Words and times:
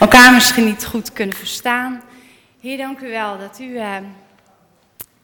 elkaar 0.00 0.32
misschien 0.32 0.64
niet 0.64 0.84
goed 0.84 1.12
kunnen 1.12 1.36
verstaan. 1.36 2.02
Heer, 2.60 2.76
dank 2.76 3.00
u 3.00 3.08
wel 3.08 3.38
dat 3.38 3.58
u 3.60 3.64
uh, 3.64 3.96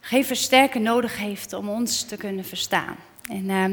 geen 0.00 0.24
versterken 0.24 0.82
nodig 0.82 1.18
heeft 1.18 1.52
om 1.52 1.68
ons 1.68 2.02
te 2.02 2.16
kunnen 2.16 2.44
verstaan. 2.44 2.96
En 3.30 3.44
uh, 3.44 3.64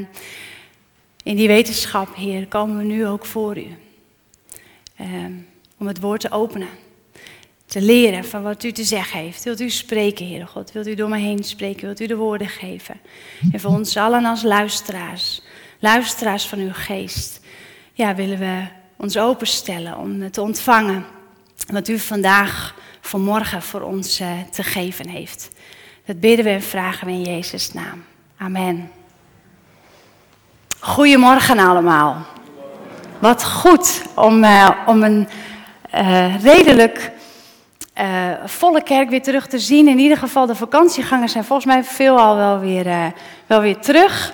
in 1.23 1.35
die 1.35 1.47
wetenschap, 1.47 2.15
Heer, 2.15 2.47
komen 2.47 2.77
we 2.77 2.83
nu 2.83 3.07
ook 3.07 3.25
voor 3.25 3.57
u. 3.57 3.67
Uh, 5.01 5.25
om 5.77 5.87
het 5.87 5.99
woord 5.99 6.21
te 6.21 6.31
openen. 6.31 6.69
Te 7.65 7.81
leren 7.81 8.25
van 8.25 8.43
wat 8.43 8.63
u 8.63 8.71
te 8.71 8.83
zeggen 8.83 9.19
heeft. 9.19 9.43
Wilt 9.43 9.61
u 9.61 9.69
spreken, 9.69 10.25
Heer 10.25 10.47
God? 10.47 10.71
Wilt 10.71 10.87
u 10.87 10.95
door 10.95 11.09
me 11.09 11.17
heen 11.17 11.43
spreken? 11.43 11.85
Wilt 11.85 11.99
u 11.99 12.07
de 12.07 12.15
woorden 12.15 12.47
geven? 12.49 12.99
En 13.51 13.59
voor 13.59 13.71
ons 13.71 13.97
allen 13.97 14.25
als 14.25 14.43
luisteraars, 14.43 15.41
luisteraars 15.79 16.45
van 16.45 16.59
uw 16.59 16.73
geest, 16.73 17.41
ja, 17.93 18.15
willen 18.15 18.39
we 18.39 18.81
ons 18.97 19.17
openstellen 19.17 19.97
om 19.97 20.31
te 20.31 20.41
ontvangen 20.41 21.05
wat 21.71 21.87
u 21.87 21.99
vandaag, 21.99 22.75
vanmorgen 23.01 23.61
voor 23.61 23.81
ons 23.81 24.21
uh, 24.21 24.27
te 24.51 24.63
geven 24.63 25.07
heeft. 25.07 25.49
Dat 26.05 26.19
bidden 26.19 26.45
we 26.45 26.51
en 26.51 26.61
vragen 26.61 27.07
we 27.07 27.13
in 27.13 27.21
Jezus' 27.23 27.73
naam. 27.73 28.03
Amen. 28.37 28.91
Goedemorgen 30.79 31.59
allemaal. 31.59 32.25
Wat 33.19 33.45
goed 33.45 34.01
om, 34.15 34.43
uh, 34.43 34.69
om 34.85 35.03
een 35.03 35.27
uh, 35.95 36.43
redelijk 36.43 37.11
volle 38.45 38.83
kerk 38.83 39.09
weer 39.09 39.21
terug 39.21 39.47
te 39.47 39.59
zien. 39.59 39.87
In 39.87 39.99
ieder 39.99 40.17
geval 40.17 40.45
de 40.45 40.55
vakantiegangers 40.55 41.31
zijn 41.31 41.43
volgens 41.43 41.67
mij 41.67 41.83
veelal 41.83 42.35
wel 42.35 42.59
weer, 42.59 43.13
wel 43.47 43.61
weer 43.61 43.77
terug. 43.77 44.33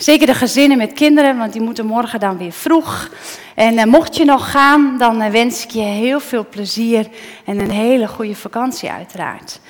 Zeker 0.00 0.26
de 0.26 0.34
gezinnen 0.34 0.78
met 0.78 0.92
kinderen, 0.92 1.38
want 1.38 1.52
die 1.52 1.62
moeten 1.62 1.86
morgen 1.86 2.20
dan 2.20 2.38
weer 2.38 2.52
vroeg. 2.52 3.08
En 3.54 3.74
uh, 3.74 3.84
mocht 3.84 4.16
je 4.16 4.24
nog 4.24 4.50
gaan, 4.50 4.98
dan 4.98 5.22
uh, 5.22 5.28
wens 5.28 5.64
ik 5.64 5.70
je 5.70 5.80
heel 5.80 6.20
veel 6.20 6.46
plezier 6.48 7.08
en 7.44 7.58
een 7.58 7.70
hele 7.70 8.08
goede 8.08 8.34
vakantie 8.34 8.90
uiteraard. 8.90 9.60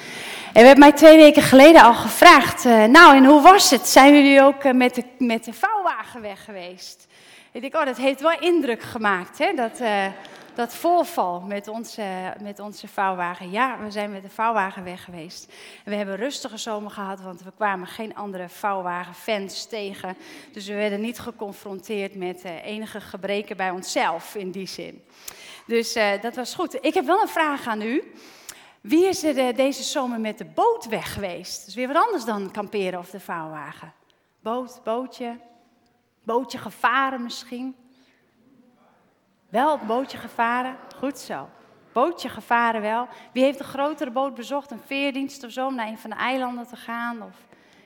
En 0.46 0.60
we 0.60 0.66
hebben 0.66 0.78
mij 0.78 0.92
twee 0.92 1.16
weken 1.16 1.42
geleden 1.42 1.82
al 1.82 1.94
gevraagd, 1.94 2.64
uh, 2.64 2.84
nou 2.84 3.16
en 3.16 3.24
hoe 3.24 3.42
was 3.42 3.70
het? 3.70 3.88
Zijn 3.88 4.14
jullie 4.14 4.42
ook 4.42 4.72
met, 4.72 4.94
de, 4.94 5.04
met 5.18 5.44
de 5.44 5.52
vouwwagen 5.52 6.20
weg 6.20 6.44
geweest? 6.44 7.06
Ik 7.52 7.60
denk, 7.60 7.76
oh 7.76 7.84
dat 7.84 7.96
heeft 7.96 8.20
wel 8.20 8.38
indruk 8.40 8.82
gemaakt, 8.82 9.38
hè? 9.38 9.52
Dat, 9.54 9.80
dat 10.54 10.74
voorval 10.74 11.40
met 11.40 11.68
onze, 11.68 12.34
met 12.40 12.58
onze 12.58 12.88
vouwwagen. 12.88 13.50
Ja, 13.50 13.78
we 13.78 13.90
zijn 13.90 14.12
met 14.12 14.22
de 14.22 14.30
vouwwagen 14.30 14.84
weg 14.84 15.04
geweest. 15.04 15.52
We 15.84 15.94
hebben 15.94 16.14
een 16.14 16.20
rustige 16.20 16.56
zomer 16.56 16.90
gehad, 16.90 17.20
want 17.20 17.42
we 17.42 17.52
kwamen 17.56 17.86
geen 17.86 18.14
andere 18.14 18.48
vouwwagenfans 18.48 19.66
tegen. 19.66 20.16
Dus 20.52 20.66
we 20.66 20.74
werden 20.74 21.00
niet 21.00 21.18
geconfronteerd 21.18 22.14
met 22.14 22.44
uh, 22.44 22.64
enige 22.64 23.00
gebreken 23.00 23.56
bij 23.56 23.70
onszelf 23.70 24.34
in 24.34 24.50
die 24.50 24.66
zin. 24.66 25.04
Dus 25.66 25.96
uh, 25.96 26.20
dat 26.20 26.36
was 26.36 26.54
goed. 26.54 26.84
Ik 26.84 26.94
heb 26.94 27.04
wel 27.04 27.22
een 27.22 27.28
vraag 27.28 27.66
aan 27.66 27.82
u. 27.82 28.12
Wie 28.80 29.06
is 29.06 29.24
er 29.24 29.36
uh, 29.36 29.56
deze 29.56 29.82
zomer 29.82 30.20
met 30.20 30.38
de 30.38 30.44
boot 30.44 30.86
weg 30.86 31.12
geweest? 31.12 31.58
Dat 31.58 31.68
is 31.68 31.74
weer 31.74 31.92
wat 31.92 32.04
anders 32.04 32.24
dan 32.24 32.50
kamperen 32.50 32.98
of 32.98 33.10
de 33.10 33.20
vouwwagen. 33.20 33.92
Boot, 34.40 34.80
bootje, 34.84 35.36
bootje 36.22 36.58
gevaren 36.58 37.22
misschien. 37.22 37.79
Wel 39.50 39.72
op 39.72 39.80
bootje 39.86 40.18
gevaren? 40.18 40.76
Goed 40.96 41.18
zo. 41.18 41.48
Bootje 41.92 42.28
gevaren 42.28 42.80
wel. 42.80 43.08
Wie 43.32 43.44
heeft 43.44 43.58
een 43.58 43.64
grotere 43.64 44.10
boot 44.10 44.34
bezocht, 44.34 44.70
een 44.70 44.80
veerdienst 44.86 45.44
of 45.44 45.50
zo, 45.50 45.66
om 45.66 45.74
naar 45.74 45.86
een 45.86 45.98
van 45.98 46.10
de 46.10 46.16
eilanden 46.16 46.66
te 46.66 46.76
gaan? 46.76 47.22
Of... 47.22 47.36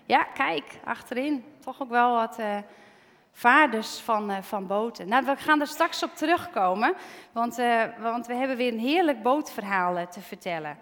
Ja, 0.06 0.22
kijk, 0.22 0.64
achterin. 0.84 1.44
Toch 1.60 1.82
ook 1.82 1.88
wel 1.88 2.14
wat 2.14 2.38
uh, 2.40 2.56
vaarders 3.32 3.98
van, 3.98 4.30
uh, 4.30 4.36
van 4.40 4.66
boten. 4.66 5.08
Nou, 5.08 5.24
we 5.24 5.36
gaan 5.36 5.60
er 5.60 5.66
straks 5.66 6.02
op 6.02 6.14
terugkomen, 6.14 6.94
want, 7.32 7.58
uh, 7.58 7.82
want 7.98 8.26
we 8.26 8.34
hebben 8.34 8.56
weer 8.56 8.72
een 8.72 8.78
heerlijk 8.78 9.22
bootverhaal 9.22 10.08
te 10.08 10.20
vertellen. 10.20 10.78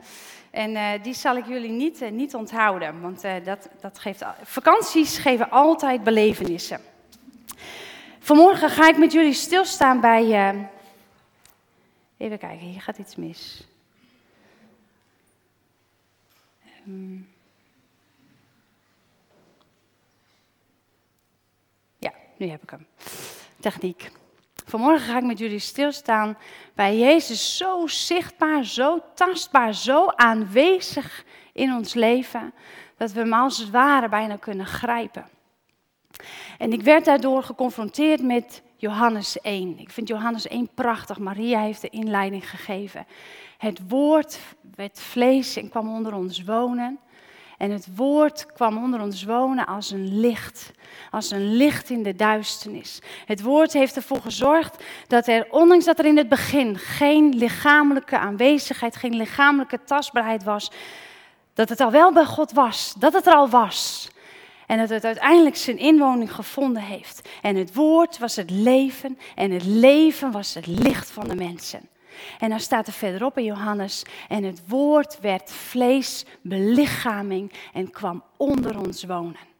En 0.51 1.03
die 1.03 1.15
zal 1.15 1.37
ik 1.37 1.47
jullie 1.47 1.71
niet, 1.71 2.11
niet 2.11 2.35
onthouden, 2.35 3.01
want 3.01 3.23
dat, 3.45 3.69
dat 3.81 3.99
geeft, 3.99 4.25
vakanties 4.43 5.19
geven 5.19 5.51
altijd 5.51 6.05
belevenissen. 6.05 6.92
Vanmorgen 8.25 8.71
ga 8.71 8.89
ik 8.89 8.99
met 8.99 9.13
jullie 9.13 9.33
stilstaan 9.33 10.01
bij. 10.01 10.53
Uh... 10.55 10.63
Even 12.17 12.39
kijken, 12.39 12.67
hier 12.67 12.81
gaat 12.81 12.99
iets 12.99 13.17
mis. 13.17 13.67
Um... 16.87 17.29
Ja, 21.99 22.13
nu 22.37 22.47
heb 22.47 22.63
ik 22.63 22.71
hem. 22.71 22.87
Techniek. 23.61 24.11
Vanmorgen 24.65 25.07
ga 25.07 25.17
ik 25.17 25.25
met 25.25 25.39
jullie 25.39 25.59
stilstaan 25.59 26.39
bij 26.75 26.99
Jezus 26.99 27.57
zo 27.57 27.87
zichtbaar, 27.87 28.65
zo 28.65 29.03
tastbaar, 29.15 29.75
zo 29.75 30.07
aanwezig 30.07 31.25
in 31.53 31.73
ons 31.73 31.95
leven, 31.95 32.55
dat 32.97 33.13
we 33.13 33.21
hem 33.21 33.33
als 33.33 33.59
het 33.59 33.71
ware 33.71 34.09
bijna 34.09 34.37
kunnen 34.37 34.67
grijpen. 34.67 35.29
En 36.59 36.73
ik 36.73 36.83
werd 36.83 37.05
daardoor 37.05 37.43
geconfronteerd 37.43 38.23
met 38.23 38.63
Johannes 38.77 39.41
1. 39.41 39.79
Ik 39.79 39.91
vind 39.91 40.09
Johannes 40.09 40.49
1 40.49 40.69
prachtig. 40.75 41.19
Maria 41.19 41.61
heeft 41.61 41.81
de 41.81 41.89
inleiding 41.89 42.51
gegeven. 42.51 43.07
Het 43.59 43.81
woord 43.89 44.39
werd 44.75 45.01
vlees 45.01 45.57
en 45.57 45.69
kwam 45.69 45.95
onder 45.95 46.15
ons 46.15 46.45
wonen. 46.45 46.99
En 47.59 47.71
het 47.71 47.97
woord 47.97 48.47
kwam 48.47 48.83
onder 48.83 49.01
ons 49.01 49.25
wonen 49.25 49.67
als 49.67 49.91
een 49.91 50.21
licht, 50.21 50.71
als 51.11 51.31
een 51.31 51.57
licht 51.57 51.91
in 51.91 52.03
de 52.03 52.17
duisternis. 52.17 53.01
Het 53.27 53.43
woord 53.43 53.73
heeft 53.73 53.97
ervoor 53.97 54.21
gezorgd 54.21 54.85
dat 55.07 55.27
er, 55.27 55.47
ondanks 55.51 55.85
dat 55.85 55.99
er 55.99 56.05
in 56.05 56.17
het 56.17 56.29
begin 56.29 56.79
geen 56.79 57.35
lichamelijke 57.35 58.19
aanwezigheid, 58.19 58.97
geen 58.97 59.17
lichamelijke 59.17 59.85
tastbaarheid 59.85 60.45
was, 60.45 60.71
dat 61.55 61.69
het 61.69 61.81
al 61.81 61.91
wel 61.91 62.13
bij 62.13 62.25
God 62.25 62.53
was, 62.53 62.95
dat 62.99 63.13
het 63.13 63.27
er 63.27 63.35
al 63.35 63.49
was. 63.49 64.11
En 64.67 64.79
dat 64.79 64.89
het 64.89 65.05
uiteindelijk 65.05 65.57
zijn 65.57 65.79
inwoning 65.79 66.35
gevonden 66.35 66.83
heeft. 66.83 67.29
En 67.43 67.57
het 67.57 67.75
woord 67.75 68.19
was 68.19 68.37
het 68.37 68.51
leven 68.51 69.19
en 69.35 69.51
het 69.51 69.65
leven 69.65 70.31
was 70.31 70.55
het 70.55 70.67
licht 70.67 71.11
van 71.11 71.29
de 71.29 71.35
mensen. 71.35 71.89
En 72.39 72.49
dan 72.49 72.61
staat 72.61 72.87
er 72.87 72.93
verderop 72.93 73.39
in 73.39 73.45
Johannes, 73.45 74.03
en 74.29 74.45
het 74.45 74.63
woord 74.67 75.21
werd 75.21 75.51
vlees, 75.53 76.25
belichaming 76.41 77.53
en 77.73 77.91
kwam 77.91 78.25
onder 78.37 78.79
ons 78.79 79.05
wonen. 79.05 79.51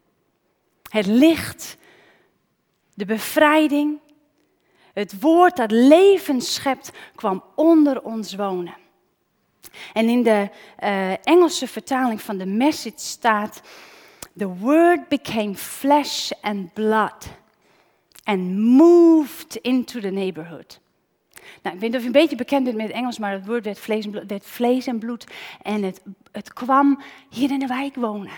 Het 0.89 1.07
licht, 1.07 1.77
de 2.95 3.05
bevrijding, 3.05 3.99
het 4.93 5.21
woord 5.21 5.57
dat 5.57 5.71
leven 5.71 6.41
schept, 6.41 6.91
kwam 7.15 7.45
onder 7.55 8.03
ons 8.03 8.35
wonen. 8.35 8.75
En 9.93 10.09
in 10.09 10.23
de 10.23 10.49
uh, 10.83 11.27
Engelse 11.27 11.67
vertaling 11.67 12.23
van 12.23 12.39
de 12.39 12.47
message 12.47 12.95
staat, 12.97 13.63
The 14.37 14.49
word 14.49 15.09
became 15.09 15.55
flesh 15.55 16.33
and 16.41 16.73
blood 16.75 17.27
and 18.25 18.59
moved 18.59 19.57
into 19.57 20.01
the 20.01 20.11
neighborhood. 20.11 20.81
Nou, 21.63 21.75
ik 21.75 21.81
weet 21.81 21.91
niet 21.91 21.95
of 21.95 22.01
je 22.01 22.07
een 22.07 22.13
beetje 22.13 22.37
bekend 22.37 22.65
bent 22.65 22.77
met 22.77 22.91
Engels, 22.91 23.19
maar 23.19 23.33
het 23.33 23.47
woord 23.47 23.65
werd 23.65 23.79
vlees 23.79 24.05
en 24.05 24.11
bloed, 24.11 24.29
werd 24.29 24.47
vlees 24.47 24.87
en, 24.87 24.99
bloed 24.99 25.27
en 25.63 25.83
het, 25.83 26.03
het 26.33 26.53
kwam 26.53 27.03
hier 27.31 27.51
in 27.51 27.59
de 27.59 27.67
wijk 27.67 27.95
wonen. 27.95 28.33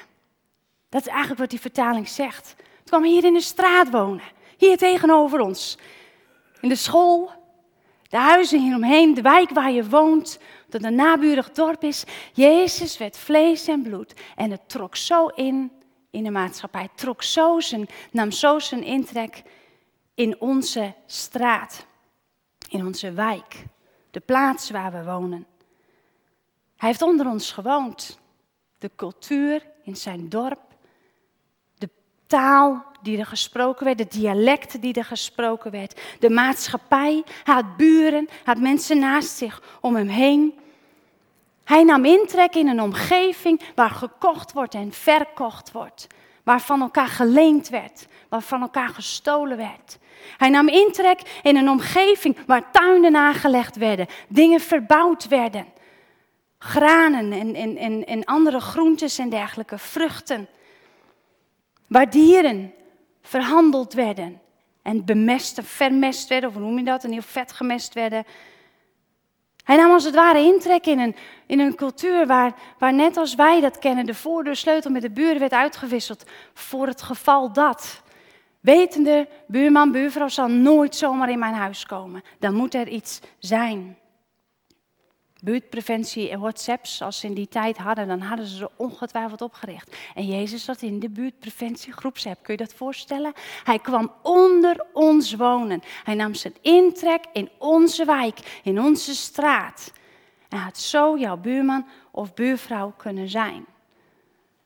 Dat 0.88 1.00
is 1.00 1.09
eigenlijk 1.09 1.41
wat 1.41 1.50
die 1.50 1.60
vertaling 1.60 2.09
zegt. 2.09 2.55
Het 2.56 2.88
kwam 2.88 3.05
hier 3.05 3.25
in 3.25 3.32
de 3.32 3.41
straat 3.41 3.91
wonen, 3.91 4.25
hier 4.56 4.76
tegenover 4.76 5.41
ons. 5.41 5.78
In 6.61 6.69
de 6.69 6.76
school, 6.76 7.31
de 8.09 8.16
huizen 8.16 8.61
hieromheen, 8.61 9.15
de 9.15 9.22
wijk 9.22 9.50
waar 9.50 9.71
je 9.71 9.88
woont, 9.88 10.38
dat 10.69 10.82
een 10.82 10.94
naburig 10.94 11.53
dorp 11.53 11.82
is. 11.82 12.05
Jezus 12.32 12.99
werd 12.99 13.16
vlees 13.16 13.69
en 13.69 13.82
bloed 13.82 14.15
en 14.37 14.50
het 14.50 14.69
trok 14.69 14.97
zo 14.97 15.26
in 15.26 15.71
in 16.14 16.25
de 16.25 16.30
maatschappij. 16.30 16.88
Trok 16.94 17.22
zo 17.22 17.60
zijn, 17.60 17.88
nam 18.10 18.30
zo 18.30 18.58
zijn 18.58 18.82
intrek 18.82 19.42
in 20.14 20.41
onze 20.41 20.94
straat, 21.06 21.86
in 22.69 22.86
onze 22.86 23.12
wijk, 23.12 23.64
de 24.10 24.20
plaats 24.20 24.70
waar 24.70 24.92
we 24.92 25.05
wonen. 25.05 25.46
Hij 26.76 26.88
heeft 26.88 27.02
onder 27.02 27.26
ons 27.26 27.52
gewoond. 27.52 28.19
De 28.78 28.90
cultuur 28.96 29.66
in 29.82 29.96
zijn 29.96 30.28
dorp, 30.28 30.62
de 31.75 31.90
taal 32.26 32.84
die 33.02 33.19
er 33.19 33.26
gesproken 33.26 33.84
werd, 33.84 33.99
de 33.99 34.06
dialecten 34.08 34.81
die 34.81 34.94
er 34.94 35.05
gesproken 35.05 35.70
werd, 35.70 36.00
de 36.19 36.31
maatschappij, 36.31 37.22
hij 37.44 37.55
had 37.55 37.76
buren, 37.76 38.26
hij 38.28 38.43
had 38.44 38.58
mensen 38.58 38.99
naast 38.99 39.37
zich 39.37 39.78
om 39.81 39.94
hem 39.94 40.08
heen. 40.08 40.58
Hij 41.64 41.84
nam 41.84 42.05
intrek 42.05 42.55
in 42.55 42.69
een 42.69 42.81
omgeving 42.81 43.61
waar 43.75 43.90
gekocht 43.90 44.52
wordt 44.52 44.75
en 44.75 44.93
verkocht 44.93 45.72
wordt. 45.72 46.06
Waar 46.43 46.61
van 46.61 46.81
elkaar 46.81 47.08
geleend 47.08 47.69
werd, 47.69 48.06
waar 48.28 48.43
van 48.43 48.61
elkaar 48.61 48.88
gestolen 48.88 49.56
werd. 49.56 49.99
Hij 50.37 50.49
nam 50.49 50.69
intrek 50.69 51.20
in 51.43 51.56
een 51.56 51.69
omgeving 51.69 52.38
waar 52.46 52.70
tuinen 52.70 53.16
aangelegd 53.16 53.76
werden, 53.76 54.06
dingen 54.28 54.61
verbouwd 54.61 55.28
werden. 55.28 55.66
Granen 56.58 57.55
en, 58.06 58.25
andere 58.25 58.60
groentes 58.60 59.19
en 59.19 59.28
dergelijke, 59.28 59.78
vruchten. 59.78 60.49
Waar 61.87 62.10
dieren 62.10 62.72
verhandeld 63.22 63.93
werden 63.93 64.40
en 64.82 65.05
bemest, 65.05 65.60
vermest 65.62 66.28
werden, 66.28 66.49
of 66.49 66.55
hoe 66.55 66.64
noem 66.64 66.78
je 66.78 66.84
dat, 66.84 67.05
en 67.05 67.12
heel 67.12 67.22
vet 67.22 67.52
gemest 67.52 67.94
werden. 67.94 68.25
Hij 69.64 69.76
nam 69.76 69.93
als 69.93 70.05
het 70.05 70.14
ware 70.14 70.38
intrek 70.38 70.87
in 70.87 70.99
een, 70.99 71.16
in 71.46 71.61
een 71.61 71.75
cultuur 71.75 72.26
waar, 72.26 72.55
waar 72.78 72.94
net 72.94 73.16
als 73.16 73.34
wij 73.34 73.61
dat 73.61 73.78
kennen, 73.78 74.06
de 74.06 74.14
voordeursleutel 74.14 74.90
met 74.90 75.02
de 75.02 75.11
buren 75.11 75.38
werd 75.38 75.52
uitgewisseld 75.52 76.25
voor 76.55 76.87
het 76.87 77.02
geval 77.02 77.52
dat. 77.52 78.02
Wetende, 78.61 79.28
buurman, 79.46 79.93
buurvrouw 79.93 80.28
zal 80.28 80.49
nooit 80.49 80.96
zomaar 80.96 81.31
in 81.31 81.38
mijn 81.38 81.55
huis 81.55 81.87
komen. 81.87 82.22
Dan 82.38 82.55
moet 82.55 82.75
er 82.75 82.88
iets 82.88 83.20
zijn. 83.38 83.96
Buurtpreventie 85.44 86.31
en 86.31 86.41
WhatsApps, 86.41 87.02
als 87.02 87.20
ze 87.20 87.26
in 87.26 87.35
die 87.35 87.49
tijd 87.49 87.76
hadden, 87.76 88.08
dan 88.08 88.20
hadden 88.20 88.46
ze 88.46 88.56
ze 88.56 88.70
ongetwijfeld 88.76 89.43
opgericht. 89.43 89.96
En 90.14 90.26
Jezus 90.26 90.64
zat 90.64 90.82
in 90.82 91.00
de 91.00 91.08
buurtpreventie 91.08 91.93
groepsapp. 91.93 92.43
Kun 92.43 92.55
je 92.55 92.64
dat 92.64 92.75
voorstellen? 92.75 93.32
Hij 93.64 93.79
kwam 93.79 94.12
onder 94.23 94.85
ons 94.93 95.35
wonen. 95.35 95.82
Hij 96.05 96.14
nam 96.14 96.35
zijn 96.35 96.55
intrek 96.61 97.25
in 97.32 97.50
onze 97.58 98.05
wijk, 98.05 98.61
in 98.62 98.81
onze 98.81 99.14
straat. 99.14 99.93
En 100.49 100.58
had 100.58 100.79
zo 100.79 101.19
jouw 101.19 101.37
buurman 101.37 101.87
of 102.11 102.35
buurvrouw 102.35 102.93
kunnen 102.96 103.29
zijn. 103.29 103.64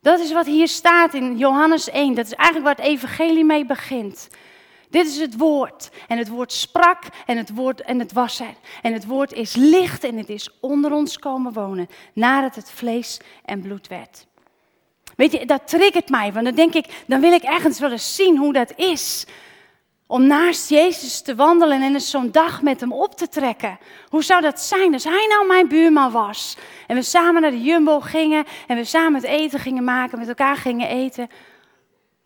Dat 0.01 0.21
is 0.21 0.33
wat 0.33 0.47
hier 0.47 0.69
staat 0.69 1.15
in 1.15 1.37
Johannes 1.37 1.91
1. 1.91 2.15
Dat 2.15 2.27
is 2.27 2.35
eigenlijk 2.35 2.67
waar 2.67 2.87
het 2.87 2.95
evangelie 2.95 3.45
mee 3.45 3.67
begint. 3.67 4.29
Dit 4.91 5.07
is 5.07 5.19
het 5.19 5.37
woord. 5.37 5.91
En 6.09 6.19
het 6.19 6.29
woord 6.29 6.53
sprak 6.53 7.03
en 7.27 7.37
het 7.37 7.55
woord 7.55 7.81
en 7.81 7.99
het 7.99 8.13
was 8.13 8.41
er. 8.41 8.55
En 8.83 8.93
het 8.93 9.07
woord 9.07 9.33
is 9.33 9.55
licht 9.55 10.05
en 10.05 10.17
het 10.17 10.29
is 10.29 10.51
onder 10.61 10.93
ons 10.93 11.19
komen 11.19 11.53
wonen. 11.53 11.89
Nadat 12.13 12.55
het 12.55 12.71
vlees 12.71 13.21
en 13.45 13.61
bloed 13.61 13.89
werd. 13.89 14.27
Weet 15.17 15.33
je, 15.33 15.47
dat 15.47 15.69
triggert 15.69 16.09
mij. 16.09 16.33
Want 16.33 16.45
dan 16.45 16.55
denk 16.55 16.75
ik, 16.75 17.05
dan 17.07 17.21
wil 17.21 17.33
ik 17.33 17.43
ergens 17.43 17.79
wel 17.79 17.91
eens 17.91 18.15
zien 18.15 18.37
hoe 18.37 18.53
dat 18.53 18.73
is. 18.77 19.27
Om 20.07 20.27
naast 20.27 20.69
Jezus 20.69 21.21
te 21.21 21.35
wandelen 21.35 21.83
en 21.83 21.95
eens 21.95 22.11
zo'n 22.11 22.31
dag 22.31 22.63
met 22.63 22.81
hem 22.81 22.93
op 22.93 23.17
te 23.17 23.29
trekken. 23.29 23.79
Hoe 24.09 24.25
zou 24.25 24.41
dat 24.41 24.61
zijn 24.61 24.93
als 24.93 25.05
hij 25.05 25.27
nou 25.29 25.47
mijn 25.47 25.69
buurman 25.69 26.11
was? 26.13 26.57
En 26.87 26.97
we 26.97 27.03
samen 27.03 27.43
naar 27.43 27.51
de 27.51 27.63
Jumbo 27.63 28.01
gingen 28.01 28.45
en 28.67 28.77
we 28.77 28.85
samen 28.85 29.15
het 29.15 29.31
eten 29.31 29.59
gingen 29.59 29.85
maken, 29.85 30.19
met 30.19 30.29
elkaar 30.29 30.57
gingen 30.57 30.89
eten. 30.89 31.29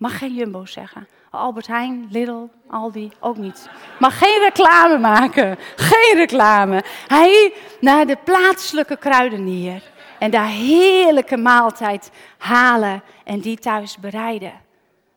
Mag 0.02 0.19
geen 0.19 0.34
Jumbo 0.34 0.64
zeggen. 0.64 1.08
Albert 1.31 1.66
Heijn, 1.66 2.08
Lidl, 2.10 2.49
Aldi, 2.69 3.12
ook 3.20 3.37
niet. 3.37 3.69
Mag 3.99 4.19
geen 4.19 4.38
reclame 4.40 4.99
maken. 4.99 5.56
Geen 5.76 6.16
reclame. 6.16 6.84
Hij 7.06 7.52
naar 7.81 8.06
de 8.06 8.16
plaatselijke 8.25 8.96
kruidenier. 8.96 9.82
En 10.19 10.31
daar 10.31 10.46
heerlijke 10.46 11.37
maaltijd 11.37 12.10
halen 12.38 13.02
en 13.25 13.40
die 13.40 13.56
thuis 13.56 13.99
bereiden. 13.99 14.52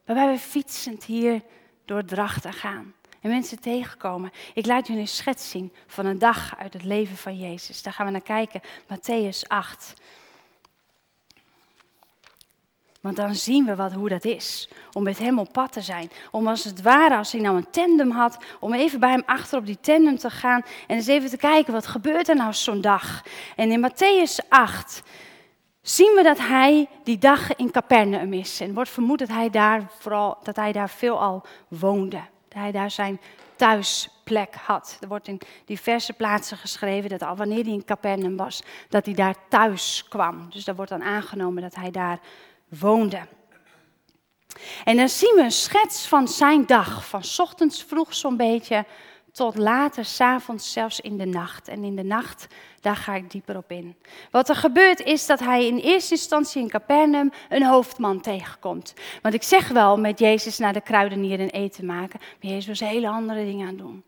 Waarbij 0.06 0.28
we 0.28 0.40
fietsend 0.40 1.04
hier 1.04 1.42
door 1.86 2.06
Drachten 2.06 2.54
gaan. 2.54 2.94
En 3.22 3.30
mensen 3.30 3.60
tegenkomen. 3.60 4.32
Ik 4.54 4.66
laat 4.66 4.88
jullie 4.88 5.02
een 5.02 5.08
schets 5.08 5.50
zien 5.50 5.74
van 5.88 6.06
een 6.06 6.20
dag 6.20 6.56
uit 6.58 6.74
het 6.74 6.84
leven 6.84 7.18
van 7.18 7.38
Jezus. 7.38 7.84
Daar 7.84 7.94
gaan 7.94 8.06
we 8.06 8.12
naar 8.12 8.22
kijken. 8.22 8.62
Matthäus 8.84 9.48
8. 9.48 9.94
Want 13.06 13.18
dan 13.18 13.36
zien 13.36 13.66
we 13.66 13.76
wat, 13.76 13.94
hoe 13.94 14.10
dat 14.10 14.26
is. 14.26 14.70
Om 14.94 15.04
met 15.04 15.20
hem 15.20 15.40
op 15.40 15.52
pad 15.52 15.72
te 15.72 15.82
zijn. 15.82 16.12
Om 16.32 16.48
als 16.48 16.64
het 16.64 16.82
ware, 16.82 17.16
als 17.16 17.32
hij 17.32 17.42
nou 17.42 17.58
een 17.58 17.70
tandem 17.70 18.12
had, 18.12 18.38
om 18.60 18.74
even 18.74 19.00
bij 19.00 19.10
hem 19.10 19.24
achter 19.26 19.58
op 19.58 19.66
die 19.66 19.80
tandem 19.82 20.18
te 20.18 20.30
gaan. 20.30 20.62
En 20.88 20.96
eens 20.96 21.08
even 21.08 21.30
te 21.30 21.38
kijken, 21.38 21.74
wat 21.74 21.88
gebeurt 21.88 22.30
er 22.30 22.36
nou 22.36 22.54
zo'n 22.54 22.82
dag? 22.82 23.24
En 23.56 23.72
in 23.72 23.90
Matthäus 23.90 24.48
8 24.50 25.04
zien 25.82 26.14
we 26.16 26.24
dat 26.24 26.38
hij 26.38 26.90
die 27.04 27.18
dag 27.18 27.56
in 27.56 27.72
Capernaum 27.72 28.34
is. 28.34 28.60
En 28.60 28.74
wordt 28.74 28.90
vermoed 28.90 29.20
dat 29.20 29.28
hij 29.28 29.50
daar, 29.50 29.92
vooral, 30.00 30.38
dat 30.44 30.56
hij 30.56 30.72
daar 30.72 30.90
veelal 30.90 31.46
woonde. 31.68 32.22
Dat 32.48 32.60
hij 32.60 32.72
daar 32.72 32.92
zijn 32.92 33.20
thuisplek 33.56 34.56
had. 34.56 34.98
Er 35.02 35.08
wordt 35.08 35.28
in 35.28 35.42
diverse 35.66 36.14
plaatsen 36.14 36.58
geschreven 36.58 37.10
dat 37.10 37.24
al 37.24 37.36
wanneer 37.36 37.64
hij 37.64 37.74
in 37.74 37.86
Capernaum 37.86 38.38
was, 38.38 38.64
dat 38.90 39.06
hij 39.06 39.14
daar 39.14 39.36
thuis 39.50 40.06
kwam. 40.10 40.48
Dus 40.50 40.64
daar 40.64 40.76
wordt 40.76 40.92
dan 40.92 41.04
aangenomen 41.04 41.62
dat 41.62 41.76
hij 41.76 41.92
daar 41.92 42.20
woonde. 42.80 43.28
En 44.84 44.98
dan 44.98 45.10
zien 45.10 45.36
we 45.36 45.42
een 45.42 45.52
schets 45.52 46.08
van 46.08 46.28
zijn 46.28 46.66
dag, 46.66 47.08
van 47.08 47.24
ochtends 47.38 47.84
vroeg 47.84 48.14
zo'n 48.14 48.38
beetje 48.38 48.86
tot 49.36 49.58
later, 49.58 50.06
s'avonds, 50.06 50.72
zelfs 50.72 51.00
in 51.00 51.18
de 51.18 51.26
nacht. 51.26 51.68
En 51.68 51.84
in 51.84 51.96
de 51.96 52.04
nacht, 52.04 52.48
daar 52.82 52.96
ga 52.96 53.16
ik 53.16 53.32
dieper 53.32 53.58
op 53.58 53.72
in. 53.72 53.96
Wat 54.32 54.50
er 54.50 54.56
gebeurt 54.56 55.00
is 55.00 55.26
dat 55.26 55.40
hij 55.40 55.68
in 55.68 55.78
eerste 55.78 56.14
instantie 56.14 56.62
in 56.62 56.70
Capernaum 56.70 57.32
een 57.50 57.66
hoofdman 57.66 58.22
tegenkomt. 58.22 58.94
Want 59.22 59.34
ik 59.34 59.44
zeg 59.44 59.68
wel 59.68 59.98
met 59.98 60.20
Jezus 60.20 60.58
naar 60.58 60.74
de 60.74 60.82
kruidenier 60.82 61.40
en 61.40 61.50
eten 61.50 61.86
maken, 61.86 62.20
maar 62.20 62.52
Jezus 62.52 62.68
was 62.68 62.90
hele 62.90 63.08
andere 63.08 63.46
dingen 63.46 63.68
aan 63.68 63.76
doen. 63.76 64.04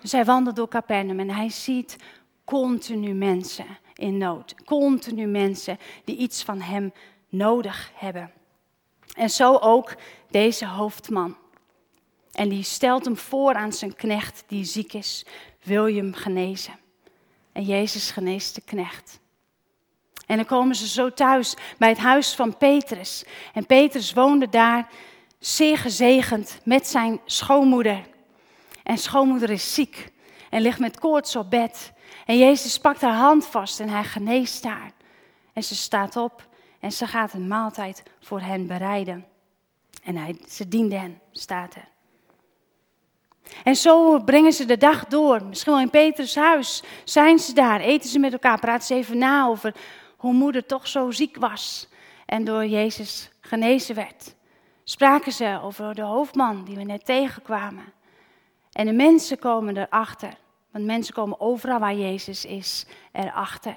Dus 0.00 0.12
hij 0.12 0.24
wandelt 0.24 0.56
door 0.56 0.68
Capernaum 0.68 1.20
en 1.20 1.30
hij 1.30 1.50
ziet 1.50 1.96
continu 2.44 3.14
mensen 3.14 3.66
in 3.94 4.18
nood. 4.18 4.54
Continu 4.64 5.26
mensen 5.26 5.78
die 6.04 6.16
iets 6.16 6.42
van 6.42 6.60
hem 6.60 6.92
nodig 7.36 7.90
hebben. 7.94 8.32
En 9.16 9.30
zo 9.30 9.56
ook 9.56 9.94
deze 10.30 10.66
hoofdman. 10.66 11.36
En 12.32 12.48
die 12.48 12.62
stelt 12.62 13.04
hem 13.04 13.16
voor 13.16 13.54
aan 13.54 13.72
zijn 13.72 13.94
knecht 13.94 14.44
die 14.46 14.64
ziek 14.64 14.92
is. 14.92 15.26
Wil 15.62 15.86
je 15.86 16.00
hem 16.00 16.14
genezen? 16.14 16.78
En 17.52 17.62
Jezus 17.62 18.10
geneest 18.10 18.54
de 18.54 18.60
knecht. 18.60 19.20
En 20.26 20.36
dan 20.36 20.44
komen 20.44 20.74
ze 20.74 20.88
zo 20.88 21.12
thuis 21.12 21.54
bij 21.78 21.88
het 21.88 21.98
huis 21.98 22.34
van 22.34 22.56
Petrus. 22.56 23.24
En 23.52 23.66
Petrus 23.66 24.12
woonde 24.12 24.48
daar 24.48 24.88
zeer 25.38 25.78
gezegend 25.78 26.60
met 26.64 26.86
zijn 26.86 27.20
schoonmoeder. 27.24 28.02
En 28.82 28.98
schoonmoeder 28.98 29.50
is 29.50 29.74
ziek 29.74 30.12
en 30.50 30.62
ligt 30.62 30.78
met 30.78 30.98
koorts 30.98 31.36
op 31.36 31.50
bed. 31.50 31.92
En 32.26 32.38
Jezus 32.38 32.78
pakt 32.78 33.00
haar 33.00 33.16
hand 33.16 33.46
vast 33.46 33.80
en 33.80 33.88
hij 33.88 34.04
geneest 34.04 34.64
haar. 34.64 34.92
En 35.52 35.64
ze 35.64 35.74
staat 35.74 36.16
op 36.16 36.45
en 36.80 36.92
ze 36.92 37.06
gaat 37.06 37.32
een 37.32 37.48
maaltijd 37.48 38.02
voor 38.20 38.40
hen 38.40 38.66
bereiden. 38.66 39.26
En 40.04 40.16
hij, 40.16 40.40
ze 40.48 40.68
diende 40.68 40.96
hen, 40.96 41.20
staat 41.32 41.74
er. 41.74 41.88
En 43.64 43.76
zo 43.76 44.18
brengen 44.18 44.52
ze 44.52 44.64
de 44.64 44.76
dag 44.76 45.04
door. 45.04 45.44
Misschien 45.44 45.72
wel 45.72 45.82
in 45.82 45.90
Petrus 45.90 46.34
huis. 46.34 46.82
Zijn 47.04 47.38
ze 47.38 47.52
daar, 47.52 47.80
eten 47.80 48.10
ze 48.10 48.18
met 48.18 48.32
elkaar, 48.32 48.60
praten 48.60 48.86
ze 48.86 48.94
even 48.94 49.18
na 49.18 49.46
over 49.46 49.74
hoe 50.16 50.32
moeder 50.32 50.66
toch 50.66 50.86
zo 50.86 51.10
ziek 51.10 51.36
was. 51.36 51.88
En 52.26 52.44
door 52.44 52.66
Jezus 52.66 53.30
genezen 53.40 53.94
werd. 53.94 54.34
Spraken 54.84 55.32
ze 55.32 55.60
over 55.62 55.94
de 55.94 56.02
hoofdman 56.02 56.64
die 56.64 56.76
we 56.76 56.82
net 56.82 57.04
tegenkwamen. 57.04 57.92
En 58.72 58.86
de 58.86 58.92
mensen 58.92 59.38
komen 59.38 59.76
erachter. 59.76 60.36
Want 60.70 60.84
mensen 60.84 61.14
komen 61.14 61.40
overal 61.40 61.78
waar 61.78 61.94
Jezus 61.94 62.44
is, 62.44 62.86
erachter. 63.12 63.74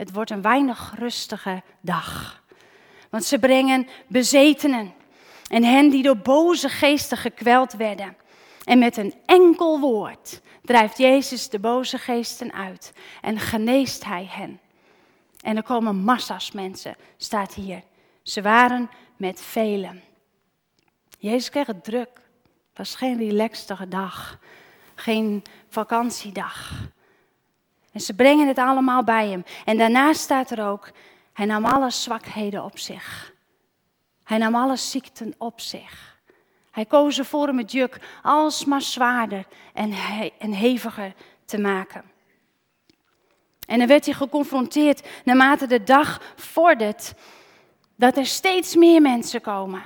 Het 0.00 0.12
wordt 0.12 0.30
een 0.30 0.42
weinig 0.42 0.94
rustige 0.98 1.62
dag. 1.80 2.42
Want 3.10 3.24
ze 3.24 3.38
brengen 3.38 3.88
bezetenen 4.06 4.92
en 5.48 5.64
hen 5.64 5.90
die 5.90 6.02
door 6.02 6.16
boze 6.16 6.68
geesten 6.68 7.16
gekweld 7.16 7.72
werden. 7.72 8.16
En 8.64 8.78
met 8.78 8.96
een 8.96 9.14
enkel 9.26 9.80
woord 9.80 10.40
drijft 10.62 10.98
Jezus 10.98 11.48
de 11.48 11.58
boze 11.58 11.98
geesten 11.98 12.52
uit 12.52 12.92
en 13.20 13.38
geneest 13.38 14.04
hij 14.04 14.26
hen. 14.30 14.60
En 15.40 15.56
er 15.56 15.62
komen 15.62 15.96
massa's 15.96 16.52
mensen, 16.52 16.96
staat 17.16 17.54
hier. 17.54 17.82
Ze 18.22 18.42
waren 18.42 18.90
met 19.16 19.42
velen. 19.42 20.02
Jezus 21.18 21.50
kreeg 21.50 21.66
het 21.66 21.84
druk. 21.84 22.20
Het 22.68 22.78
was 22.78 22.94
geen 22.94 23.18
relaxte 23.18 23.88
dag, 23.88 24.38
geen 24.94 25.42
vakantiedag. 25.68 26.72
En 27.92 28.00
ze 28.00 28.14
brengen 28.14 28.48
het 28.48 28.58
allemaal 28.58 29.04
bij 29.04 29.28
hem. 29.28 29.44
En 29.64 29.78
daarna 29.78 30.12
staat 30.12 30.50
er 30.50 30.66
ook, 30.66 30.90
hij 31.32 31.46
nam 31.46 31.64
alle 31.64 31.90
zwakheden 31.90 32.64
op 32.64 32.78
zich. 32.78 33.32
Hij 34.24 34.38
nam 34.38 34.54
alle 34.54 34.76
ziekten 34.76 35.34
op 35.38 35.60
zich. 35.60 36.18
Hij 36.70 36.84
koos 36.84 37.18
ervoor 37.18 37.48
om 37.48 37.58
het 37.58 37.72
juk 37.72 38.00
alsmaar 38.22 38.82
zwaarder 38.82 39.46
en, 39.74 39.92
en 40.38 40.52
heviger 40.52 41.14
te 41.44 41.58
maken. 41.58 42.02
En 43.66 43.78
dan 43.78 43.88
werd 43.88 44.04
hij 44.04 44.14
geconfronteerd 44.14 45.08
naarmate 45.24 45.66
de 45.66 45.82
dag 45.82 46.34
vordert, 46.36 47.14
dat 47.96 48.16
er 48.16 48.26
steeds 48.26 48.76
meer 48.76 49.02
mensen 49.02 49.40
komen. 49.40 49.82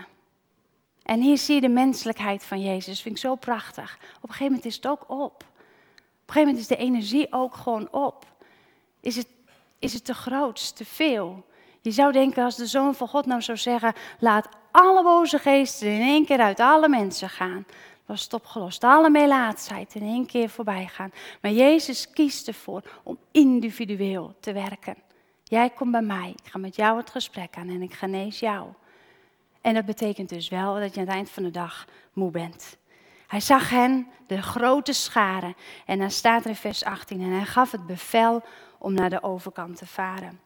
En 1.03 1.21
hier 1.21 1.39
zie 1.39 1.55
je 1.55 1.61
de 1.61 1.69
menselijkheid 1.69 2.45
van 2.45 2.61
Jezus. 2.61 3.03
Vind 3.03 3.15
ik 3.15 3.21
zo 3.21 3.35
prachtig. 3.35 3.99
Op 4.17 4.23
een 4.23 4.29
gegeven 4.29 4.47
moment 4.47 4.65
is 4.65 4.77
het 4.77 4.87
ook 4.87 5.05
op. 5.11 5.45
Gegeven 6.35 6.55
moment 6.55 6.71
is 6.71 6.77
de 6.77 6.85
energie 6.85 7.33
ook 7.33 7.55
gewoon 7.55 7.89
op. 7.93 8.27
Is 9.01 9.17
het, 9.17 9.27
is 9.79 9.93
het 9.93 10.05
te 10.05 10.15
groot, 10.15 10.77
te 10.77 10.85
veel? 10.85 11.45
Je 11.81 11.91
zou 11.91 12.13
denken 12.13 12.45
als 12.45 12.57
de 12.57 12.67
Zoon 12.67 12.95
van 12.95 13.09
God 13.09 13.27
nou 13.27 13.43
zou 13.43 13.59
zeggen, 13.59 13.93
laat 14.19 14.49
alle 14.71 15.03
boze 15.03 15.39
geesten 15.39 15.89
in 15.89 16.01
één 16.01 16.25
keer 16.25 16.39
uit 16.39 16.61
alle 16.61 16.89
mensen 16.89 17.29
gaan. 17.29 17.67
Was 18.07 18.23
het 18.23 18.33
opgelost. 18.33 18.85
Alle 18.85 19.11
melaatsheid 19.11 19.95
in 19.95 20.03
één 20.03 20.27
keer 20.27 20.49
voorbij 20.49 20.87
gaan. 20.87 21.13
Maar 21.41 21.51
Jezus 21.51 22.11
kiest 22.11 22.49
ervoor 22.49 22.83
om 23.03 23.19
individueel 23.31 24.35
te 24.41 24.53
werken. 24.53 24.97
Jij 25.43 25.71
komt 25.71 25.91
bij 25.91 26.03
mij, 26.03 26.35
ik 26.43 26.51
ga 26.51 26.59
met 26.59 26.77
jou 26.77 26.97
het 26.97 27.11
gesprek 27.11 27.57
aan 27.57 27.69
en 27.69 27.83
ik 27.83 27.95
genees 27.95 28.41
jou. 28.41 28.69
En 29.61 29.75
dat 29.75 29.85
betekent 29.85 30.29
dus 30.29 30.49
wel 30.49 30.75
dat 30.75 30.95
je 30.95 31.01
aan 31.01 31.07
het 31.07 31.15
eind 31.15 31.31
van 31.31 31.43
de 31.43 31.51
dag 31.51 31.87
moe 32.13 32.31
bent. 32.31 32.77
Hij 33.35 33.43
zag 33.43 33.71
hen, 33.71 34.07
de 34.27 34.43
grote 34.43 34.93
scharen. 34.93 35.57
En 35.87 35.99
dan 35.99 36.11
staat 36.11 36.45
er 36.45 36.51
in 36.51 36.57
vers 36.57 36.85
18, 36.85 37.21
en 37.21 37.31
hij 37.31 37.45
gaf 37.45 37.71
het 37.71 37.87
bevel 37.87 38.43
om 38.79 38.95
naar 38.95 39.11
de 39.11 39.23
overkant 39.23 39.77
te 39.77 39.87
varen. 39.87 40.41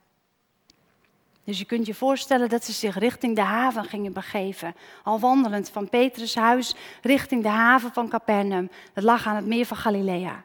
Dus 1.45 1.59
je 1.59 1.64
kunt 1.64 1.87
je 1.87 1.95
voorstellen 1.95 2.49
dat 2.49 2.64
ze 2.64 2.73
zich 2.73 2.99
richting 2.99 3.37
de 3.37 3.42
haven 3.42 3.85
gingen 3.85 4.12
begeven. 4.12 4.75
Al 5.04 5.18
wandelend 5.18 5.71
van 5.71 5.88
Petrus' 5.88 6.35
huis 6.35 6.75
richting 7.02 7.42
de 7.42 7.49
haven 7.49 7.92
van 7.92 8.09
Capernaum. 8.09 8.71
Dat 8.92 9.04
lag 9.04 9.26
aan 9.26 9.37
het 9.37 9.47
meer 9.47 9.66
van 9.66 9.76
Galilea. 9.76 10.45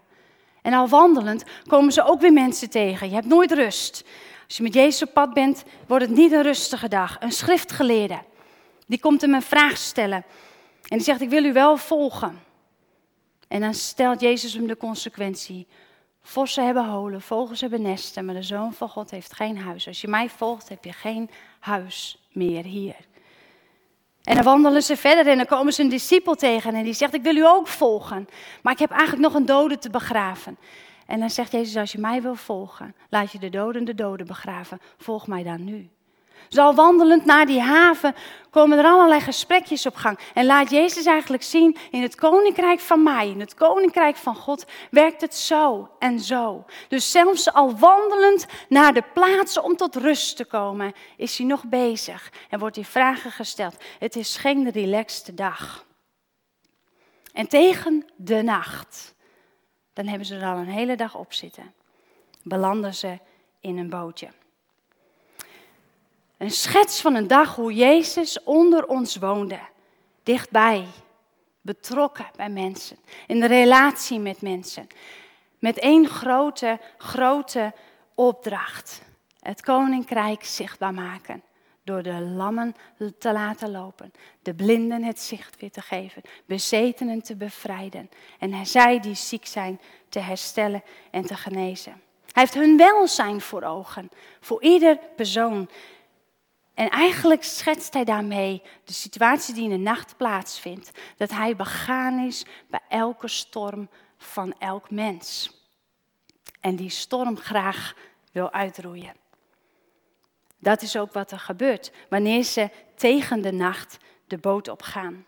En 0.61 0.73
al 0.73 0.87
wandelend 0.87 1.43
komen 1.67 1.93
ze 1.93 2.03
ook 2.03 2.21
weer 2.21 2.33
mensen 2.33 2.69
tegen. 2.69 3.07
Je 3.07 3.15
hebt 3.15 3.27
nooit 3.27 3.51
rust. 3.51 4.05
Als 4.47 4.57
je 4.57 4.63
met 4.63 4.73
Jezus 4.73 5.03
op 5.03 5.13
pad 5.13 5.33
bent, 5.33 5.63
wordt 5.87 6.05
het 6.05 6.15
niet 6.15 6.31
een 6.31 6.43
rustige 6.43 6.87
dag. 6.87 7.17
Een 7.19 7.31
schriftgeleerde, 7.31 8.19
die 8.87 8.99
komt 8.99 9.21
hem 9.21 9.33
een 9.33 9.41
vraag 9.41 9.77
stellen. 9.77 10.25
En 10.87 10.97
die 10.97 11.05
zegt, 11.05 11.21
ik 11.21 11.29
wil 11.29 11.45
u 11.45 11.53
wel 11.53 11.77
volgen. 11.77 12.39
En 13.47 13.61
dan 13.61 13.73
stelt 13.73 14.21
Jezus 14.21 14.53
hem 14.53 14.67
de 14.67 14.77
consequentie. 14.77 15.67
Vossen 16.21 16.65
hebben 16.65 16.85
holen, 16.85 17.21
vogels 17.21 17.61
hebben 17.61 17.81
nesten, 17.81 18.25
maar 18.25 18.35
de 18.35 18.43
Zoon 18.43 18.73
van 18.73 18.89
God 18.89 19.11
heeft 19.11 19.33
geen 19.33 19.57
huis. 19.57 19.87
Als 19.87 20.01
je 20.01 20.07
mij 20.07 20.29
volgt, 20.29 20.69
heb 20.69 20.83
je 20.83 20.93
geen 20.93 21.29
huis 21.59 22.27
meer 22.31 22.63
hier. 22.63 22.95
En 24.23 24.35
dan 24.35 24.43
wandelen 24.43 24.83
ze 24.83 24.97
verder 24.97 25.27
en 25.27 25.37
dan 25.37 25.45
komen 25.45 25.73
ze 25.73 25.81
een 25.81 25.89
discipel 25.89 26.35
tegen 26.35 26.75
en 26.75 26.83
die 26.83 26.93
zegt, 26.93 27.13
ik 27.13 27.23
wil 27.23 27.35
u 27.35 27.45
ook 27.45 27.67
volgen. 27.67 28.27
Maar 28.61 28.73
ik 28.73 28.79
heb 28.79 28.91
eigenlijk 28.91 29.21
nog 29.21 29.33
een 29.33 29.45
dode 29.45 29.77
te 29.77 29.89
begraven. 29.89 30.57
En 31.05 31.19
dan 31.19 31.29
zegt 31.29 31.51
Jezus, 31.51 31.75
als 31.75 31.91
je 31.91 31.97
mij 31.97 32.21
wil 32.21 32.35
volgen, 32.35 32.95
laat 33.09 33.31
je 33.31 33.39
de 33.39 33.49
doden 33.49 33.83
de 33.83 33.95
doden 33.95 34.27
begraven. 34.27 34.79
Volg 34.97 35.27
mij 35.27 35.43
dan 35.43 35.63
nu. 35.63 35.89
Zo 36.49 36.73
wandelend 36.73 37.25
naar 37.25 37.45
die 37.45 37.61
haven 37.61 38.15
komen 38.53 38.77
er 38.77 38.85
allerlei 38.85 39.21
gesprekjes 39.21 39.85
op 39.85 39.95
gang. 39.95 40.19
En 40.33 40.45
laat 40.45 40.69
Jezus 40.69 41.05
eigenlijk 41.05 41.43
zien, 41.43 41.77
in 41.91 42.01
het 42.01 42.15
koninkrijk 42.15 42.79
van 42.79 43.03
mij, 43.03 43.29
in 43.29 43.39
het 43.39 43.53
koninkrijk 43.53 44.15
van 44.15 44.35
God, 44.35 44.65
werkt 44.91 45.21
het 45.21 45.35
zo 45.35 45.89
en 45.99 46.19
zo. 46.19 46.65
Dus 46.87 47.11
zelfs 47.11 47.53
al 47.53 47.77
wandelend 47.77 48.45
naar 48.69 48.93
de 48.93 49.03
plaatsen 49.13 49.63
om 49.63 49.75
tot 49.75 49.95
rust 49.95 50.37
te 50.37 50.45
komen, 50.45 50.93
is 51.17 51.37
hij 51.37 51.47
nog 51.47 51.65
bezig 51.65 52.31
en 52.49 52.59
wordt 52.59 52.75
hij 52.75 52.85
vragen 52.85 53.31
gesteld. 53.31 53.75
Het 53.99 54.15
is 54.15 54.37
geen 54.37 54.69
relaxte 54.69 55.33
dag. 55.33 55.85
En 57.33 57.47
tegen 57.47 58.05
de 58.15 58.41
nacht, 58.41 59.15
dan 59.93 60.07
hebben 60.07 60.27
ze 60.27 60.35
er 60.35 60.45
al 60.45 60.57
een 60.57 60.67
hele 60.67 60.95
dag 60.95 61.15
op 61.15 61.33
zitten, 61.33 61.73
belanden 62.43 62.93
ze 62.93 63.19
in 63.59 63.77
een 63.77 63.89
bootje. 63.89 64.29
Een 66.43 66.51
schets 66.51 67.01
van 67.01 67.15
een 67.15 67.27
dag 67.27 67.55
hoe 67.55 67.73
Jezus 67.73 68.43
onder 68.43 68.85
ons 68.85 69.15
woonde. 69.15 69.59
Dichtbij, 70.23 70.85
betrokken 71.61 72.25
bij 72.35 72.49
mensen, 72.49 72.97
in 73.27 73.39
de 73.39 73.47
relatie 73.47 74.19
met 74.19 74.41
mensen. 74.41 74.87
Met 75.59 75.79
één 75.79 76.07
grote, 76.07 76.79
grote 76.97 77.73
opdracht. 78.15 79.01
Het 79.39 79.61
koninkrijk 79.61 80.43
zichtbaar 80.43 80.93
maken. 80.93 81.43
Door 81.83 82.03
de 82.03 82.19
lammen 82.19 82.75
te 83.19 83.31
laten 83.31 83.71
lopen, 83.71 84.11
de 84.41 84.53
blinden 84.53 85.03
het 85.03 85.19
zicht 85.19 85.59
weer 85.59 85.71
te 85.71 85.81
geven, 85.81 86.21
bezetenen 86.45 87.21
te 87.21 87.35
bevrijden 87.35 88.09
en 88.39 88.65
zij 88.65 88.99
die 88.99 89.15
ziek 89.15 89.45
zijn 89.45 89.81
te 90.09 90.19
herstellen 90.19 90.83
en 91.11 91.25
te 91.25 91.35
genezen. 91.35 92.01
Hij 92.31 92.43
heeft 92.43 92.53
hun 92.53 92.77
welzijn 92.77 93.41
voor 93.41 93.63
ogen, 93.63 94.09
voor 94.39 94.63
ieder 94.63 94.99
persoon 95.15 95.69
en 96.73 96.89
eigenlijk 96.89 97.43
schetst 97.43 97.93
hij 97.93 98.03
daarmee 98.03 98.61
de 98.83 98.93
situatie 98.93 99.53
die 99.53 99.63
in 99.63 99.69
de 99.69 99.77
nacht 99.77 100.17
plaatsvindt. 100.17 100.91
Dat 101.17 101.31
hij 101.31 101.55
begaan 101.55 102.19
is 102.19 102.45
bij 102.67 102.79
elke 102.89 103.27
storm 103.27 103.89
van 104.17 104.53
elk 104.59 104.91
mens. 104.91 105.51
En 106.59 106.75
die 106.75 106.89
storm 106.89 107.37
graag 107.37 107.95
wil 108.31 108.51
uitroeien. 108.51 109.13
Dat 110.57 110.81
is 110.81 110.97
ook 110.97 111.13
wat 111.13 111.31
er 111.31 111.39
gebeurt 111.39 111.91
wanneer 112.09 112.43
ze 112.43 112.69
tegen 112.95 113.41
de 113.41 113.51
nacht 113.51 113.97
de 114.27 114.37
boot 114.37 114.67
opgaan. 114.67 115.25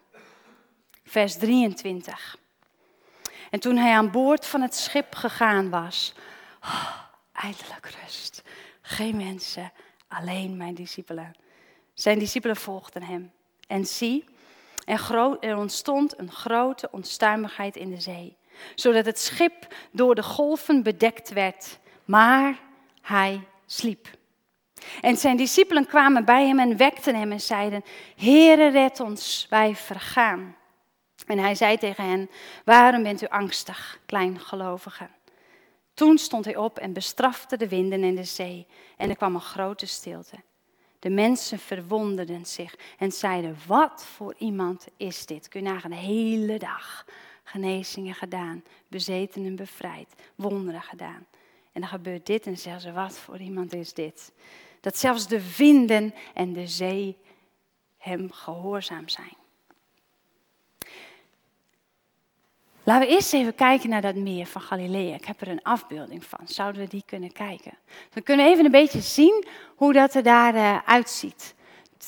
Vers 1.04 1.38
23. 1.38 2.38
En 3.50 3.60
toen 3.60 3.78
hij 3.78 3.94
aan 3.94 4.12
boord 4.12 4.46
van 4.46 4.62
het 4.62 4.76
schip 4.76 5.16
gegaan 5.16 5.70
was, 5.70 6.14
oh, 6.62 6.98
eindelijk 7.34 7.96
rust. 8.02 8.42
Geen 8.82 9.18
mensen, 9.18 9.72
alleen 10.18 10.58
mijn 10.58 10.74
discipelen. 10.74 11.36
Zijn 11.94 12.20
discipelen 12.20 12.56
volgden 12.56 13.04
hem. 13.04 13.32
En 13.68 13.86
zie, 13.86 14.26
er 15.40 15.58
ontstond 15.58 16.20
een 16.20 16.32
grote 16.32 16.88
onstuimigheid 16.92 17.76
in 17.76 17.90
de 17.90 18.02
zee, 18.02 18.38
zodat 18.76 19.06
het 19.06 19.20
schip 19.20 19.76
door 19.92 20.16
de 20.16 20.24
golven 20.24 20.84
bedekt 20.84 21.34
werd, 21.34 21.80
maar 22.06 22.60
hij 23.02 23.42
sliep. 23.66 24.08
En 25.02 25.18
zijn 25.18 25.38
discipelen 25.38 25.86
kwamen 25.86 26.26
bij 26.26 26.48
hem 26.48 26.60
en 26.60 26.78
wekten 26.78 27.16
hem 27.16 27.32
en 27.32 27.42
zeiden, 27.42 27.84
Heere, 28.16 28.68
red 28.68 29.00
ons, 29.00 29.48
wij 29.50 29.76
vergaan. 29.76 30.56
En 31.26 31.38
hij 31.38 31.56
zei 31.56 31.78
tegen 31.78 32.10
hen, 32.10 32.30
waarom 32.66 33.04
bent 33.04 33.22
u 33.22 33.28
angstig, 33.28 34.00
kleingelovigen? 34.06 35.15
Toen 35.96 36.18
stond 36.18 36.46
hij 36.46 36.56
op 36.56 36.78
en 36.78 36.94
bestrafte 36.94 37.58
de 37.58 37.68
winden 37.68 38.04
en 38.04 38.16
de 38.16 38.24
zee 38.24 38.68
en 38.98 39.10
er 39.10 39.16
kwam 39.16 39.36
een 39.36 39.42
grote 39.42 39.86
stilte. 39.86 40.36
De 41.00 41.10
mensen 41.10 41.60
verwonderden 41.60 42.46
zich 42.46 42.76
en 42.98 43.12
zeiden, 43.12 43.58
wat 43.68 44.06
voor 44.06 44.36
iemand 44.38 44.88
is 44.98 45.26
dit? 45.26 45.48
Kun 45.48 45.64
je 45.64 45.70
nagaan, 45.70 45.92
een 45.92 45.98
hele 45.98 46.60
dag 46.60 47.06
genezingen 47.44 48.14
gedaan, 48.14 48.64
bezetenen 48.88 49.56
bevrijd, 49.56 50.14
wonderen 50.36 50.82
gedaan. 50.82 51.26
En 51.72 51.82
dan 51.82 51.90
gebeurt 51.90 52.26
dit 52.26 52.46
en 52.46 52.58
zeggen 52.58 52.82
ze, 52.82 52.92
wat 52.92 53.18
voor 53.18 53.38
iemand 53.38 53.74
is 53.74 53.94
dit? 53.94 54.32
Dat 54.82 54.98
zelfs 54.98 55.28
de 55.28 55.56
winden 55.58 56.14
en 56.34 56.54
de 56.54 56.68
zee 56.68 57.18
hem 57.98 58.32
gehoorzaam 58.32 59.10
zijn. 59.10 59.38
Laten 62.86 63.08
we 63.08 63.14
eerst 63.14 63.34
even 63.34 63.56
kijken 63.56 63.90
naar 63.90 64.02
dat 64.02 64.16
meer 64.16 64.46
van 64.46 64.62
Galilea. 64.62 65.16
Ik 65.16 65.26
heb 65.26 65.42
er 65.42 65.48
een 65.48 65.64
afbeelding 65.64 66.26
van. 66.26 66.40
Zouden 66.44 66.82
we 66.82 66.88
die 66.88 67.04
kunnen 67.06 67.32
kijken? 67.32 67.74
Dan 68.14 68.24
kunnen 68.24 68.46
we 68.46 68.52
even 68.52 68.66
een 68.66 68.72
beetje 68.72 69.02
zien 69.02 69.46
hoe 69.76 69.94
dat 69.94 70.14
er 70.14 70.24
daar 70.24 70.56
uh, 70.56 70.78
uitziet. 70.86 71.56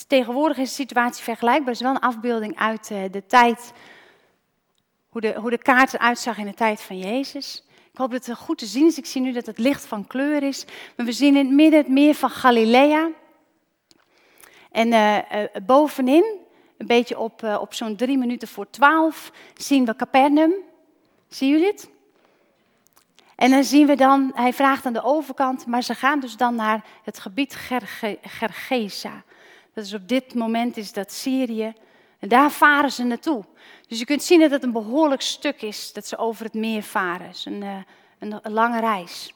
Tegenwoordig 0.07 0.57
is 0.57 0.69
de 0.69 0.75
situatie 0.75 1.23
vergelijkbaar. 1.23 1.67
Het 1.67 1.75
is 1.75 1.81
wel 1.81 1.95
een 1.95 1.99
afbeelding 1.99 2.57
uit 2.57 2.89
uh, 2.91 2.99
de 3.11 3.25
tijd, 3.25 3.71
hoe 5.09 5.21
de, 5.21 5.33
hoe 5.33 5.49
de 5.49 5.57
kaart 5.57 5.93
eruit 5.93 6.19
zag 6.19 6.37
in 6.37 6.45
de 6.45 6.53
tijd 6.53 6.81
van 6.81 6.97
Jezus. 6.97 7.63
Ik 7.91 7.97
hoop 7.97 8.11
dat 8.11 8.25
het 8.25 8.37
goed 8.37 8.57
te 8.57 8.65
zien 8.65 8.85
is. 8.85 8.97
Ik 8.97 9.05
zie 9.05 9.21
nu 9.21 9.31
dat 9.31 9.45
het 9.45 9.57
licht 9.57 9.85
van 9.85 10.07
kleur 10.07 10.43
is. 10.43 10.65
Maar 10.95 11.05
we 11.05 11.11
zien 11.11 11.35
in 11.35 11.45
het 11.45 11.55
midden 11.55 11.79
het 11.79 11.89
meer 11.89 12.13
van 12.13 12.29
Galilea. 12.29 13.09
En 14.71 14.87
uh, 14.87 15.17
bovenin, 15.65 16.25
een 16.77 16.87
beetje 16.87 17.19
op, 17.19 17.43
op 17.59 17.73
zo'n 17.73 17.95
drie 17.95 18.17
minuten 18.17 18.47
voor 18.47 18.69
twaalf, 18.69 19.31
zien 19.53 19.85
we 19.85 19.95
Capernaum. 19.95 20.65
Zien 21.27 21.49
jullie 21.49 21.67
het? 21.67 21.89
En 23.35 23.51
dan 23.51 23.63
zien 23.63 23.87
we 23.87 23.95
dan, 23.95 24.31
hij 24.35 24.53
vraagt 24.53 24.85
aan 24.85 24.93
de 24.93 25.03
overkant, 25.03 25.65
maar 25.65 25.83
ze 25.83 25.93
gaan 25.93 26.19
dus 26.19 26.37
dan 26.37 26.55
naar 26.55 26.85
het 27.03 27.19
gebied 27.19 27.55
Gerge, 27.55 28.17
Gergesa. 28.21 29.23
Dat 29.73 29.85
is 29.85 29.93
op 29.93 30.07
dit 30.07 30.33
moment 30.33 30.77
is 30.77 30.93
dat 30.93 31.11
Syrië. 31.11 31.73
En 32.19 32.29
daar 32.29 32.51
varen 32.51 32.91
ze 32.91 33.03
naartoe. 33.03 33.45
Dus 33.87 33.99
je 33.99 34.05
kunt 34.05 34.23
zien 34.23 34.39
dat 34.39 34.51
het 34.51 34.63
een 34.63 34.71
behoorlijk 34.71 35.21
stuk 35.21 35.61
is 35.61 35.93
dat 35.93 36.07
ze 36.07 36.17
over 36.17 36.45
het 36.45 36.53
meer 36.53 36.83
varen. 36.83 37.27
Het 37.27 37.35
is 37.35 37.45
een, 37.45 37.63
eh, 37.63 37.75
een 38.19 38.53
lange 38.53 38.79
reis. 38.79 39.33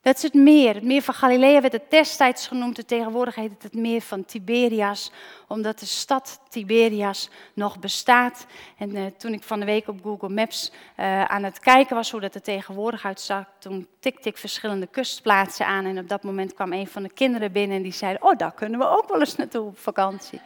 Dat 0.00 0.16
is 0.16 0.22
het 0.22 0.34
meer. 0.34 0.74
Het 0.74 0.82
meer 0.84 1.02
van 1.02 1.14
Galilea 1.14 1.60
werd 1.60 1.72
het 1.72 1.90
destijds 1.90 2.46
genoemd. 2.46 2.88
Tegenwoordig 2.88 3.34
heet 3.34 3.50
het 3.50 3.62
het 3.62 3.74
meer 3.74 4.00
van 4.00 4.24
Tiberias, 4.24 5.12
omdat 5.48 5.78
de 5.78 5.86
stad 5.86 6.40
Tiberias 6.48 7.30
nog 7.54 7.78
bestaat. 7.78 8.46
En 8.78 8.96
uh, 8.96 9.06
toen 9.06 9.32
ik 9.32 9.42
van 9.42 9.60
de 9.60 9.66
week 9.66 9.88
op 9.88 10.02
Google 10.02 10.28
Maps 10.28 10.72
uh, 10.96 11.24
aan 11.24 11.42
het 11.42 11.58
kijken 11.58 11.96
was 11.96 12.10
hoe 12.10 12.20
dat 12.20 12.34
er 12.34 12.42
tegenwoordig 12.42 13.04
uitzag, 13.04 13.44
toen 13.58 13.86
tikte 14.00 14.28
ik 14.28 14.36
verschillende 14.36 14.86
kustplaatsen 14.86 15.66
aan. 15.66 15.84
En 15.84 15.98
op 15.98 16.08
dat 16.08 16.22
moment 16.22 16.54
kwam 16.54 16.72
een 16.72 16.88
van 16.88 17.02
de 17.02 17.12
kinderen 17.12 17.52
binnen 17.52 17.76
en 17.76 17.82
die 17.82 17.92
zei, 17.92 18.16
oh 18.20 18.36
daar 18.36 18.52
kunnen 18.52 18.78
we 18.78 18.88
ook 18.88 19.08
wel 19.08 19.20
eens 19.20 19.36
naartoe 19.36 19.66
op 19.66 19.78
vakantie. 19.78 20.40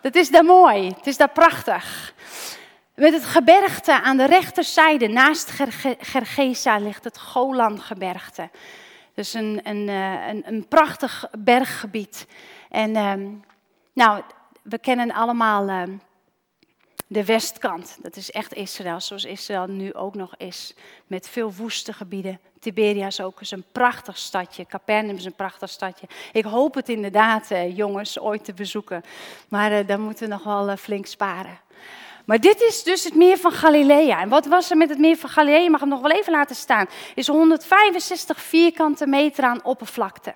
Dat 0.00 0.14
is 0.14 0.30
daar 0.30 0.44
mooi, 0.44 0.86
het 0.86 1.06
is 1.06 1.16
daar 1.16 1.32
prachtig. 1.32 2.14
Met 2.94 3.12
het 3.12 3.24
gebergte 3.24 4.02
aan 4.02 4.16
de 4.16 4.26
rechterzijde, 4.26 5.08
naast 5.08 5.50
Gergesa, 5.98 6.78
ligt 6.78 7.04
het 7.04 7.18
Golangebergte. 7.18 8.50
Dus 9.14 9.34
een, 9.34 9.60
een, 9.62 9.88
eh, 9.88 10.52
een, 10.52 10.68
prachtig 10.68 11.28
berggebied. 11.38 12.26
En 12.70 12.96
ehm, 12.96 13.28
nou, 13.92 14.22
we 14.62 14.78
kennen 14.78 15.12
allemaal 15.12 15.68
ehm, 15.68 15.96
de 17.06 17.24
westkant. 17.24 17.98
Dat 18.02 18.16
is 18.16 18.30
echt 18.30 18.54
Israël, 18.54 19.00
zoals 19.00 19.24
Israël 19.24 19.66
nu 19.66 19.94
ook 19.94 20.14
nog 20.14 20.36
is. 20.36 20.74
Met 21.06 21.28
veel 21.28 21.52
woeste 21.52 21.92
gebieden. 21.92 22.40
Tiberias 22.58 23.20
ook 23.20 23.40
is 23.40 23.50
een 23.50 23.64
prachtig 23.72 24.18
stadje. 24.18 24.66
Capernaum 24.66 25.16
is 25.16 25.24
een 25.24 25.34
prachtig 25.34 25.70
stadje. 25.70 26.06
Ik 26.32 26.44
hoop 26.44 26.74
het 26.74 26.88
inderdaad, 26.88 27.50
eh, 27.50 27.76
jongens, 27.76 28.18
ooit 28.20 28.44
te 28.44 28.54
bezoeken. 28.54 29.02
Maar 29.48 29.72
uh, 29.72 29.86
dan 29.86 30.00
moeten 30.00 30.28
we 30.28 30.34
nog 30.34 30.44
wel 30.44 30.76
flink 30.76 31.06
sparen. 31.06 31.58
Maar 32.24 32.40
dit 32.40 32.60
is 32.60 32.82
dus 32.82 33.04
het 33.04 33.14
meer 33.14 33.36
van 33.36 33.52
Galilea. 33.52 34.20
En 34.20 34.28
wat 34.28 34.46
was 34.46 34.70
er 34.70 34.76
met 34.76 34.88
het 34.88 34.98
meer 34.98 35.16
van 35.16 35.30
Galilea? 35.30 35.58
Je 35.58 35.70
mag 35.70 35.80
hem 35.80 35.88
nog 35.88 36.00
wel 36.00 36.10
even 36.10 36.32
laten 36.32 36.56
staan. 36.56 36.86
Is 37.14 37.26
165 37.26 38.40
vierkante 38.40 39.06
meter 39.06 39.44
aan 39.44 39.64
oppervlakte. 39.64 40.34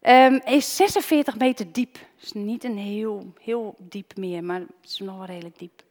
Um, 0.00 0.40
is 0.44 0.76
46 0.76 1.38
meter 1.38 1.72
diep. 1.72 1.98
is 2.20 2.32
niet 2.32 2.64
een 2.64 2.78
heel, 2.78 3.32
heel 3.40 3.74
diep 3.78 4.16
meer, 4.16 4.44
maar 4.44 4.60
het 4.60 4.68
is 4.84 4.98
nog 4.98 5.16
wel 5.16 5.26
redelijk 5.26 5.58
diep. 5.58 5.82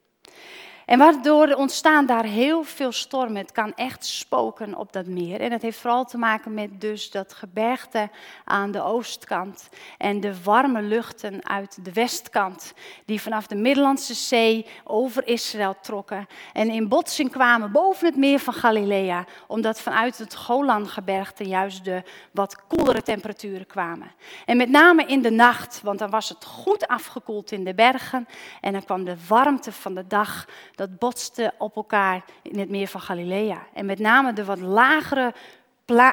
En 0.92 0.98
waardoor 0.98 1.48
ontstaan 1.48 2.06
daar 2.06 2.24
heel 2.24 2.64
veel 2.64 2.92
stormen. 2.92 3.42
Het 3.42 3.52
kan 3.52 3.74
echt 3.76 4.06
spoken 4.06 4.76
op 4.76 4.94
dat 4.94 5.06
meer. 5.06 5.42
En 5.42 5.50
dat 5.50 5.62
heeft 5.62 5.78
vooral 5.78 6.06
te 6.06 6.18
maken 6.18 6.54
met 6.54 6.82
dus 6.82 7.12
dat 7.12 7.34
gebergte 7.34 8.10
aan 8.46 8.72
de 8.72 8.84
oostkant. 8.84 9.70
En 9.98 10.20
de 10.20 10.44
warme 10.44 10.82
luchten 10.82 11.48
uit 11.48 11.86
de 11.86 11.94
westkant. 11.94 12.74
Die 13.06 13.22
vanaf 13.22 13.48
de 13.48 13.56
Middellandse 13.56 14.14
Zee 14.14 14.66
over 14.84 15.28
Israël 15.28 15.76
trokken. 15.82 16.28
En 16.54 16.70
in 16.70 16.88
botsing 16.88 17.32
kwamen 17.32 17.72
boven 17.72 18.06
het 18.08 18.16
meer 18.16 18.40
van 18.40 18.54
Galilea. 18.54 19.26
Omdat 19.48 19.82
vanuit 19.82 20.18
het 20.18 20.36
Golangebergte 20.36 21.44
juist 21.44 21.86
de 21.86 22.04
wat 22.32 22.66
koelere 22.68 23.02
temperaturen 23.02 23.68
kwamen. 23.68 24.12
En 24.46 24.58
met 24.58 24.70
name 24.70 25.06
in 25.06 25.22
de 25.22 25.32
nacht, 25.32 25.82
want 25.84 26.00
dan 26.00 26.10
was 26.10 26.30
het 26.30 26.46
goed 26.46 26.88
afgekoeld 26.88 27.52
in 27.52 27.64
de 27.64 27.74
bergen. 27.74 28.28
En 28.62 28.72
dan 28.72 28.86
kwam 28.86 29.04
de 29.04 29.16
warmte 29.28 29.72
van 29.72 29.94
de 29.96 30.08
dag 30.08 30.48
dat 30.82 31.00
botste 31.00 31.54
op 31.58 31.76
elkaar 31.76 32.24
in 32.42 32.60
het 32.60 32.70
meer 32.70 32.88
van 32.88 33.02
Galilea. 33.02 33.68
En 33.74 33.86
met 33.86 34.00
name 34.00 34.34
de 34.34 34.46
wat 34.46 34.60
lagere, 34.60 35.34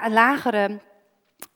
lagere 0.09 0.81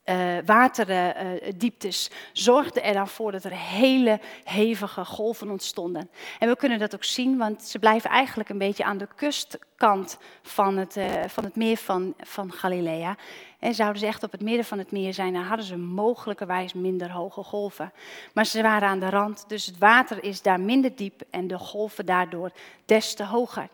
uh, 0.04 0.37
waterdieptes 0.45 2.11
zorgden 2.33 2.83
er 2.83 2.92
dan 2.92 3.09
voor 3.09 3.33
dat 3.33 3.45
er 3.45 3.52
hele 3.52 4.21
hevige 4.45 5.04
golven 5.04 5.50
ontstonden. 5.50 6.11
En 6.38 6.49
we 6.49 6.57
kunnen 6.57 6.78
dat 6.78 6.95
ook 6.95 7.04
zien, 7.04 7.38
want 7.38 7.62
ze 7.62 7.78
blijven 7.78 8.11
eigenlijk 8.11 8.49
een 8.49 8.59
beetje 8.59 8.85
aan 8.85 8.99
de 8.99 9.09
kustkant 9.16 10.19
van 10.42 10.76
het, 10.76 10.97
uh, 10.97 11.04
van 11.26 11.45
het 11.45 11.57
meer 11.57 11.76
van, 11.76 12.14
van 12.19 12.52
Galilea. 12.52 13.16
En 13.62 13.75
zouden 13.75 14.00
ze 14.00 14.07
echt 14.07 14.23
op 14.23 14.33
het 14.33 14.40
midden 14.40 14.64
van 14.64 14.78
het 14.78 14.90
meer 14.90 15.14
zijn, 15.14 15.33
dan 15.33 15.42
hadden 15.42 15.66
ze 15.66 15.76
mogelijkerwijs 15.76 16.73
minder 16.73 17.11
hoge 17.11 17.42
golven. 17.42 17.92
Maar 18.33 18.47
ze 18.47 18.62
waren 18.62 18.88
aan 18.88 19.00
de 19.00 19.11
rand, 19.11 19.45
dus 19.49 19.66
het 19.66 19.78
water 19.78 20.25
is 20.25 20.42
daar 20.42 20.61
minder 20.61 20.97
diep 20.97 21.23
en 21.31 21.47
de 21.47 21.59
golven 21.59 22.07
daardoor 22.07 22.50
des 22.85 23.14
te 23.14 23.25
hoger. 23.25 23.69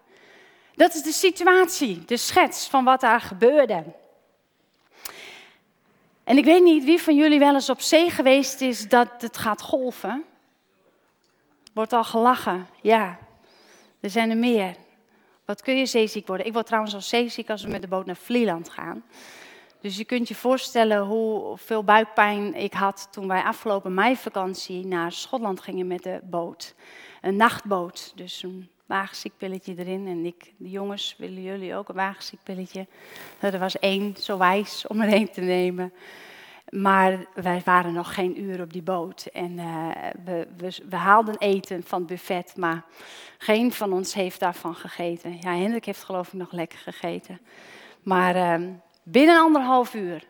Dat 0.75 0.95
is 0.95 1.03
de 1.03 1.13
situatie, 1.13 2.05
de 2.05 2.17
schets 2.17 2.67
van 2.67 2.85
wat 2.85 3.01
daar 3.01 3.21
gebeurde. 3.21 3.85
En 6.25 6.37
ik 6.37 6.45
weet 6.45 6.63
niet 6.63 6.85
wie 6.85 7.03
van 7.03 7.17
jullie 7.17 7.39
wel 7.39 7.55
eens 7.55 7.71
op 7.71 7.81
zee 7.81 8.11
geweest 8.11 8.61
is 8.61 8.89
dat 8.89 9.09
het 9.19 9.37
gaat 9.37 9.63
golven. 9.63 10.25
Wordt 11.73 11.93
al 11.93 12.05
gelachen. 12.05 12.67
Ja, 12.83 13.19
er 14.01 14.11
zijn 14.11 14.31
er 14.31 14.37
meer. 14.37 14.75
Wat 15.45 15.63
kun 15.63 15.77
je 15.77 15.87
zeeziek 15.87 16.27
worden? 16.27 16.47
Ik 16.47 16.53
word 16.53 16.67
trouwens 16.67 16.95
al 16.95 17.01
zeeziek 17.01 17.51
als 17.51 17.63
we 17.63 17.69
met 17.69 17.83
de 17.83 17.89
boot 17.89 18.07
naar 18.07 18.17
Vlieland 18.17 18.69
gaan. 18.69 19.05
Dus 19.81 19.97
je 19.97 20.05
kunt 20.05 20.29
je 20.29 20.35
voorstellen 20.35 21.07
hoeveel 21.07 21.85
buikpijn 21.85 22.55
ik 22.55 22.73
had 22.73 23.09
toen 23.11 23.29
wij 23.29 23.43
afgelopen 23.43 23.95
meivakantie 23.95 24.87
naar 24.87 25.13
Schotland 25.13 25.61
gingen 25.61 25.87
met 25.87 26.03
de 26.03 26.21
boot. 26.25 26.75
Een 27.21 27.37
nachtboot, 27.37 28.13
dus 28.15 28.43
een 28.43 28.69
wagenziekpilletje 28.87 29.75
erin. 29.77 30.07
En 30.07 30.25
ik, 30.25 30.53
de 30.57 30.71
jongens, 30.71 31.15
willen 31.19 31.43
jullie 31.43 31.75
ook 31.75 31.89
een 31.89 31.95
wagenziekpilletje? 31.95 32.87
Nou, 33.41 33.55
er 33.55 33.61
was 33.61 33.79
één, 33.79 34.17
zo 34.17 34.39
wijs, 34.39 34.87
om 34.87 35.01
er 35.01 35.13
één 35.13 35.31
te 35.31 35.41
nemen. 35.41 35.93
Maar 36.71 37.27
wij 37.35 37.63
waren 37.65 37.93
nog 37.93 38.15
geen 38.15 38.43
uur 38.43 38.61
op 38.61 38.73
die 38.73 38.83
boot. 38.83 39.27
En 39.33 39.59
uh, 39.59 39.91
we, 40.25 40.47
we, 40.89 40.97
haalden 40.97 41.39
eten 41.39 41.83
van 41.83 41.99
het 41.99 42.09
buffet, 42.09 42.57
maar 42.57 42.85
geen 43.39 43.73
van 43.73 43.93
ons 43.93 44.15
heeft 44.15 44.41
daarvan 44.41 44.75
gegeten. 44.75 45.39
Ja, 45.41 45.57
Hendrik 45.57 45.85
heeft 45.85 46.05
geloof 46.05 46.27
ik 46.27 46.33
nog 46.33 46.53
lekker 46.53 46.79
gegeten. 46.79 47.41
Maar 48.03 48.61
uh, 48.61 48.69
binnen 49.11 49.41
anderhalf 49.41 49.95
uur, 49.95 50.25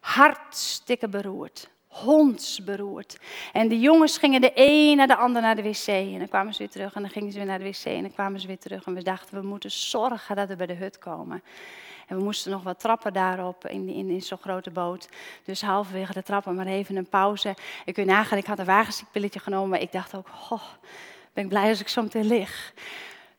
hartstikke 0.00 1.08
beroerd 1.08 1.72
hondsberoerd. 1.94 3.18
En 3.52 3.68
de 3.68 3.80
jongens 3.80 4.18
gingen 4.18 4.40
de 4.40 4.52
een 4.54 4.96
naar 4.96 5.06
de 5.06 5.16
ander 5.16 5.42
naar 5.42 5.56
de 5.56 5.62
wc. 5.62 5.86
En 5.86 6.18
dan 6.18 6.28
kwamen 6.28 6.52
ze 6.52 6.58
weer 6.58 6.70
terug 6.70 6.94
en 6.94 7.02
dan 7.02 7.10
gingen 7.10 7.32
ze 7.32 7.38
weer 7.38 7.46
naar 7.46 7.58
de 7.58 7.64
wc. 7.64 7.84
En 7.84 8.00
dan 8.00 8.12
kwamen 8.12 8.40
ze 8.40 8.46
weer 8.46 8.58
terug. 8.58 8.84
En 8.84 8.94
we 8.94 9.02
dachten, 9.02 9.40
we 9.40 9.46
moeten 9.46 9.70
zorgen 9.70 10.36
dat 10.36 10.48
we 10.48 10.56
bij 10.56 10.66
de 10.66 10.74
hut 10.74 10.98
komen. 10.98 11.42
En 12.06 12.16
we 12.16 12.22
moesten 12.22 12.50
nog 12.50 12.62
wat 12.62 12.80
trappen 12.80 13.12
daarop 13.12 13.66
in, 13.66 13.88
in, 13.88 14.10
in 14.10 14.22
zo'n 14.22 14.38
grote 14.38 14.70
boot. 14.70 15.08
Dus 15.44 15.62
halverwege 15.62 16.12
de 16.12 16.22
trappen 16.22 16.54
maar 16.54 16.66
even 16.66 16.96
een 16.96 17.08
pauze. 17.08 17.54
Ik 17.84 17.94
kun 17.94 18.06
nagaan, 18.06 18.38
ik 18.38 18.46
had 18.46 18.58
een 18.58 18.64
wagenziekpilletje 18.64 19.40
genomen. 19.40 19.68
Maar 19.68 19.80
ik 19.80 19.92
dacht 19.92 20.16
ook, 20.16 20.26
oh, 20.50 20.62
ben 21.32 21.44
ik 21.44 21.50
blij 21.50 21.68
als 21.68 21.80
ik 21.80 21.88
zo 21.88 22.02
meteen 22.02 22.26
lig. 22.26 22.72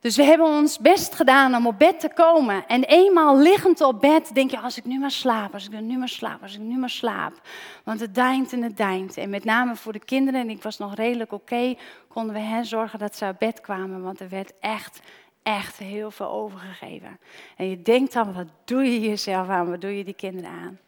Dus 0.05 0.15
we 0.15 0.23
hebben 0.23 0.47
ons 0.47 0.79
best 0.79 1.15
gedaan 1.15 1.55
om 1.55 1.67
op 1.67 1.79
bed 1.79 1.99
te 1.99 2.09
komen. 2.13 2.67
En 2.67 2.83
eenmaal 2.83 3.37
liggend 3.37 3.81
op 3.81 4.01
bed 4.01 4.33
denk 4.33 4.51
je, 4.51 4.59
als 4.59 4.77
ik 4.77 4.85
nu 4.85 4.99
maar 4.99 5.11
slaap, 5.11 5.53
als 5.53 5.65
ik 5.69 5.81
nu 5.81 5.97
maar 5.97 6.09
slaap, 6.09 6.41
als 6.41 6.53
ik 6.53 6.59
nu 6.59 6.77
maar 6.77 6.89
slaap. 6.89 7.41
Want 7.83 7.99
het 7.99 8.15
deint 8.15 8.53
en 8.53 8.61
het 8.61 8.77
deint. 8.77 9.17
En 9.17 9.29
met 9.29 9.43
name 9.43 9.75
voor 9.75 9.93
de 9.93 10.05
kinderen, 10.05 10.41
en 10.41 10.49
ik 10.49 10.63
was 10.63 10.77
nog 10.77 10.95
redelijk 10.95 11.31
oké, 11.31 11.75
konden 12.07 12.33
we 12.33 12.39
hen 12.39 12.65
zorgen 12.65 12.99
dat 12.99 13.15
ze 13.15 13.25
op 13.25 13.39
bed 13.39 13.61
kwamen. 13.61 14.01
Want 14.01 14.19
er 14.19 14.29
werd 14.29 14.53
echt, 14.59 14.99
echt 15.43 15.77
heel 15.77 16.11
veel 16.11 16.29
overgegeven. 16.29 17.19
En 17.57 17.69
je 17.69 17.81
denkt 17.81 18.13
dan, 18.13 18.33
wat 18.33 18.47
doe 18.65 18.83
je 18.83 18.99
jezelf 18.99 19.47
aan, 19.47 19.69
wat 19.69 19.81
doe 19.81 19.97
je 19.97 20.03
die 20.03 20.13
kinderen 20.13 20.51
aan? 20.51 20.79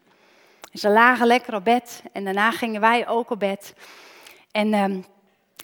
ze 0.72 0.88
lagen 0.88 1.26
lekker 1.26 1.54
op 1.54 1.64
bed 1.64 2.02
en 2.12 2.24
daarna 2.24 2.50
gingen 2.50 2.80
wij 2.80 3.08
ook 3.08 3.30
op 3.30 3.38
bed. 3.38 3.74
En... 4.52 4.74
Um, 4.74 5.04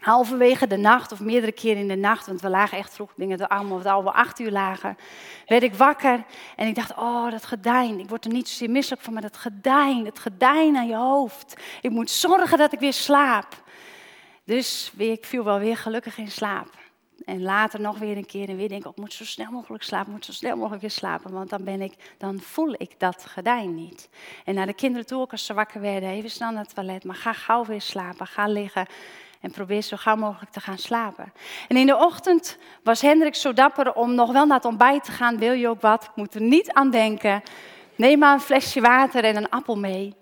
halverwege 0.00 0.66
de 0.66 0.76
nacht 0.76 1.12
of 1.12 1.20
meerdere 1.20 1.52
keren 1.52 1.80
in 1.80 1.88
de 1.88 1.96
nacht, 1.96 2.26
want 2.26 2.40
we 2.40 2.48
lagen 2.48 2.78
echt 2.78 2.94
vroeg, 2.94 3.12
dingen 3.16 3.38
de 3.38 3.48
allemaal 3.48 4.02
wat 4.02 4.14
acht 4.14 4.38
uur 4.38 4.50
lagen, 4.50 4.96
werd 5.46 5.62
ik 5.62 5.74
wakker 5.74 6.24
en 6.56 6.66
ik 6.66 6.74
dacht, 6.74 6.96
oh 6.96 7.30
dat 7.30 7.44
gedijn, 7.44 7.98
ik 7.98 8.08
word 8.08 8.24
er 8.24 8.32
niet 8.32 8.48
zozeer 8.48 8.70
misselijk 8.70 9.02
van, 9.02 9.12
maar 9.12 9.22
dat 9.22 9.36
gedijn, 9.36 10.04
het 10.04 10.18
gedijn 10.18 10.76
aan 10.76 10.88
je 10.88 10.96
hoofd. 10.96 11.54
Ik 11.80 11.90
moet 11.90 12.10
zorgen 12.10 12.58
dat 12.58 12.72
ik 12.72 12.80
weer 12.80 12.92
slaap. 12.92 13.62
Dus 14.44 14.92
ik 14.96 15.24
viel 15.24 15.44
wel 15.44 15.58
weer 15.58 15.76
gelukkig 15.76 16.18
in 16.18 16.30
slaap. 16.30 16.82
En 17.24 17.42
later 17.42 17.80
nog 17.80 17.98
weer 17.98 18.16
een 18.16 18.26
keer 18.26 18.48
en 18.48 18.56
weer 18.56 18.68
denk 18.68 18.80
ik, 18.80 18.86
oh, 18.86 18.92
ik 18.92 18.98
moet 18.98 19.12
zo 19.12 19.24
snel 19.24 19.50
mogelijk 19.50 19.82
slapen, 19.82 20.06
ik 20.06 20.12
moet 20.12 20.24
zo 20.24 20.32
snel 20.32 20.56
mogelijk 20.56 20.80
weer 20.80 20.90
slapen, 20.90 21.32
want 21.32 21.50
dan, 21.50 21.64
ben 21.64 21.80
ik, 21.80 21.94
dan 22.18 22.40
voel 22.40 22.74
ik 22.78 22.94
dat 22.98 23.26
gedijn 23.26 23.74
niet. 23.74 24.08
En 24.44 24.54
naar 24.54 24.66
de 24.66 24.74
kinderen 24.74 25.06
toe, 25.06 25.26
als 25.30 25.46
ze 25.46 25.54
wakker 25.54 25.80
werden, 25.80 26.08
even 26.08 26.30
snel 26.30 26.50
naar 26.50 26.64
het 26.64 26.74
toilet, 26.74 27.04
maar 27.04 27.16
ga 27.16 27.32
gauw 27.32 27.64
weer 27.64 27.80
slapen, 27.80 28.26
ga 28.26 28.46
liggen. 28.46 28.86
En 29.44 29.50
probeer 29.50 29.82
zo 29.82 29.96
gauw 29.96 30.16
mogelijk 30.16 30.50
te 30.50 30.60
gaan 30.60 30.78
slapen. 30.78 31.32
En 31.68 31.76
in 31.76 31.86
de 31.86 31.96
ochtend 31.96 32.58
was 32.82 33.00
Hendrik 33.00 33.34
zo 33.34 33.52
dapper 33.52 33.92
om 33.92 34.14
nog 34.14 34.32
wel 34.32 34.46
naar 34.46 34.56
het 34.56 34.66
ontbijt 34.66 35.04
te 35.04 35.12
gaan. 35.12 35.38
Wil 35.38 35.52
je 35.52 35.68
ook 35.68 35.80
wat? 35.80 36.04
Ik 36.04 36.10
moet 36.14 36.34
er 36.34 36.40
niet 36.40 36.72
aan 36.72 36.90
denken. 36.90 37.42
Neem 37.94 38.18
maar 38.18 38.32
een 38.32 38.40
flesje 38.40 38.80
water 38.80 39.24
en 39.24 39.36
een 39.36 39.48
appel 39.48 39.76
mee. 39.76 40.14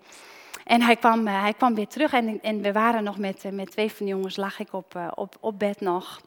En 0.65 0.83
hij 0.83 0.97
kwam, 0.97 1.27
eh, 1.27 1.41
hij 1.41 1.53
kwam 1.53 1.75
weer 1.75 1.87
terug 1.89 2.13
en, 2.13 2.41
en 2.43 2.63
we 2.63 2.73
waren 2.73 3.05
nog 3.05 3.19
met, 3.19 3.45
eh, 3.45 3.53
met 3.53 3.71
twee 3.71 3.93
van 3.93 4.07
de 4.07 4.13
jongens, 4.13 4.37
lag 4.37 4.59
ik 4.59 4.73
op, 4.73 4.95
eh, 4.95 5.09
op, 5.15 5.37
op 5.41 5.59
bed 5.59 5.81
nog. 5.81 6.21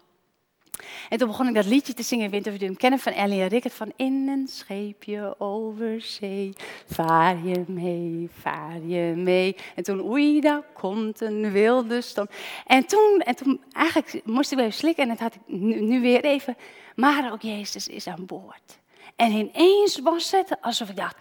En 1.10 1.18
toen 1.18 1.28
begon 1.28 1.48
ik 1.48 1.54
dat 1.54 1.66
liedje 1.66 1.94
te 1.94 2.04
zingen, 2.04 2.32
hem 2.32 2.78
kennen, 2.78 3.00
van 3.00 3.14
Ellie 3.14 3.42
en 3.42 3.48
Rickert, 3.48 3.74
van 3.74 3.94
In 3.96 4.28
een 4.28 4.48
scheepje 4.48 5.36
over 5.38 6.02
zee, 6.02 6.54
vaar 6.86 7.46
je 7.46 7.64
mee, 7.68 8.30
vaar 8.40 8.80
je 8.86 9.14
mee. 9.16 9.56
En 9.76 9.84
toen, 9.84 10.02
oei, 10.02 10.42
daar 10.42 10.62
komt 10.74 11.22
een 11.22 11.52
wilde 11.52 12.02
storm. 12.02 12.28
En 12.66 12.86
toen, 12.86 13.22
en 13.26 13.36
toen 13.36 13.64
eigenlijk 13.72 14.26
moest 14.26 14.52
ik 14.52 14.60
even 14.60 14.74
slikken 14.74 15.04
en 15.04 15.10
het 15.10 15.20
had 15.20 15.36
ik 15.36 15.42
nu, 15.46 15.82
nu 15.82 16.02
weer 16.02 16.24
even, 16.24 16.58
maar 16.96 17.32
ook 17.32 17.42
Jezus 17.42 17.88
is 17.88 18.08
aan 18.08 18.26
boord. 18.26 18.80
En 19.16 19.32
ineens 19.32 20.00
was 20.00 20.32
het 20.32 20.62
alsof 20.62 20.90
ik 20.90 20.96
dacht, 20.96 21.16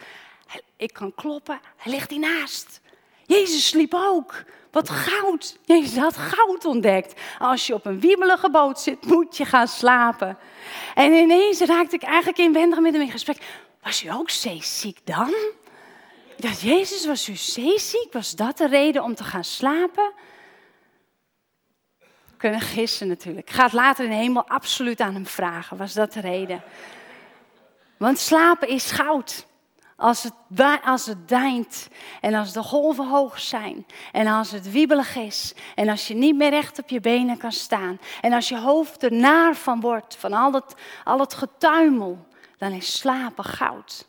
ik 0.77 0.93
kan 0.93 1.15
kloppen, 1.15 1.61
hij 1.77 1.93
ligt 1.93 2.11
hiernaast. 2.11 2.81
Jezus 3.27 3.67
sliep 3.67 3.95
ook. 3.95 4.45
Wat 4.75 4.91
goud. 4.91 5.59
Jezus 5.65 5.97
had 5.97 6.17
goud 6.17 6.65
ontdekt. 6.65 7.21
Als 7.39 7.67
je 7.67 7.75
op 7.75 7.87
een 7.87 8.01
wiebelige 8.01 8.51
boot 8.51 8.81
zit, 8.81 9.07
moet 9.07 9.37
je 9.37 9.45
gaan 9.45 9.69
slapen. 9.69 10.39
En 10.95 11.13
ineens 11.13 11.61
raakte 11.61 11.97
ik 11.97 12.03
eigenlijk 12.03 12.39
inwendig 12.39 12.79
met 12.79 12.93
hem 12.93 13.03
in 13.03 13.11
gesprek. 13.11 13.39
Was 13.83 14.03
u 14.03 14.11
ook 14.11 14.31
zeeziek 14.31 14.99
dan? 15.05 15.35
Ik 16.37 16.53
Jezus, 16.53 17.07
was 17.07 17.29
u 17.29 17.35
zeeziek? 17.37 18.13
Was 18.13 18.35
dat 18.35 18.59
de 18.59 18.67
reden 18.67 19.03
om 19.03 19.15
te 19.15 19.25
gaan 19.25 19.45
slapen? 19.45 20.13
We 21.99 22.37
kunnen 22.37 22.61
gissen 22.61 23.09
natuurlijk. 23.09 23.49
Ik 23.49 23.55
ga 23.55 23.63
het 23.63 23.73
later 23.73 24.05
in 24.05 24.11
de 24.11 24.17
hemel 24.17 24.49
absoluut 24.49 25.01
aan 25.01 25.15
hem 25.15 25.27
vragen. 25.27 25.77
Was 25.77 25.93
dat 25.93 26.13
de 26.13 26.21
reden? 26.21 26.63
Want 27.97 28.19
slapen 28.19 28.69
is 28.69 28.91
goud. 28.91 29.47
Als 29.97 30.23
het, 30.23 30.33
als 30.85 31.07
het 31.07 31.89
en 32.21 32.35
als 32.35 32.53
de 32.53 32.63
golven 32.63 33.09
hoog 33.09 33.41
zijn 33.41 33.87
en 34.13 34.27
als 34.27 34.51
het 34.51 34.71
wiebelig 34.71 35.17
is 35.17 35.55
en 35.75 35.89
als 35.89 36.09
je 36.09 36.15
niet 36.15 36.37
meer 36.37 36.51
recht 36.51 36.79
op 36.79 36.89
je 36.89 37.01
benen 37.01 37.37
kan 37.37 37.53
staan 37.53 37.99
en 38.21 38.33
als 38.33 38.49
je 38.49 38.59
hoofd 38.59 39.03
er 39.03 39.13
naar 39.13 39.55
van 39.55 39.81
wordt, 39.81 40.17
van 40.17 40.33
al 40.33 40.53
het, 40.53 40.75
al 41.05 41.19
het 41.19 41.35
getuimel, 41.35 42.27
dan 42.59 42.73
is 42.73 42.99
slapen 42.99 43.45
goud. 43.45 44.07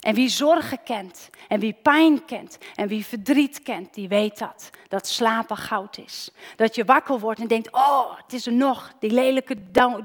En 0.00 0.14
wie 0.14 0.28
zorgen 0.28 0.82
kent, 0.84 1.30
en 1.48 1.60
wie 1.60 1.76
pijn 1.82 2.24
kent, 2.24 2.58
en 2.74 2.88
wie 2.88 3.06
verdriet 3.06 3.62
kent, 3.62 3.94
die 3.94 4.08
weet 4.08 4.38
dat. 4.38 4.70
Dat 4.88 5.06
slapen 5.06 5.56
goud 5.56 5.98
is. 5.98 6.30
Dat 6.56 6.74
je 6.74 6.84
wakker 6.84 7.18
wordt 7.18 7.40
en 7.40 7.48
denkt, 7.48 7.72
oh, 7.72 8.16
het 8.16 8.32
is 8.32 8.46
er 8.46 8.52
nog. 8.52 8.92
Die 8.98 9.10
lelijke, 9.10 9.56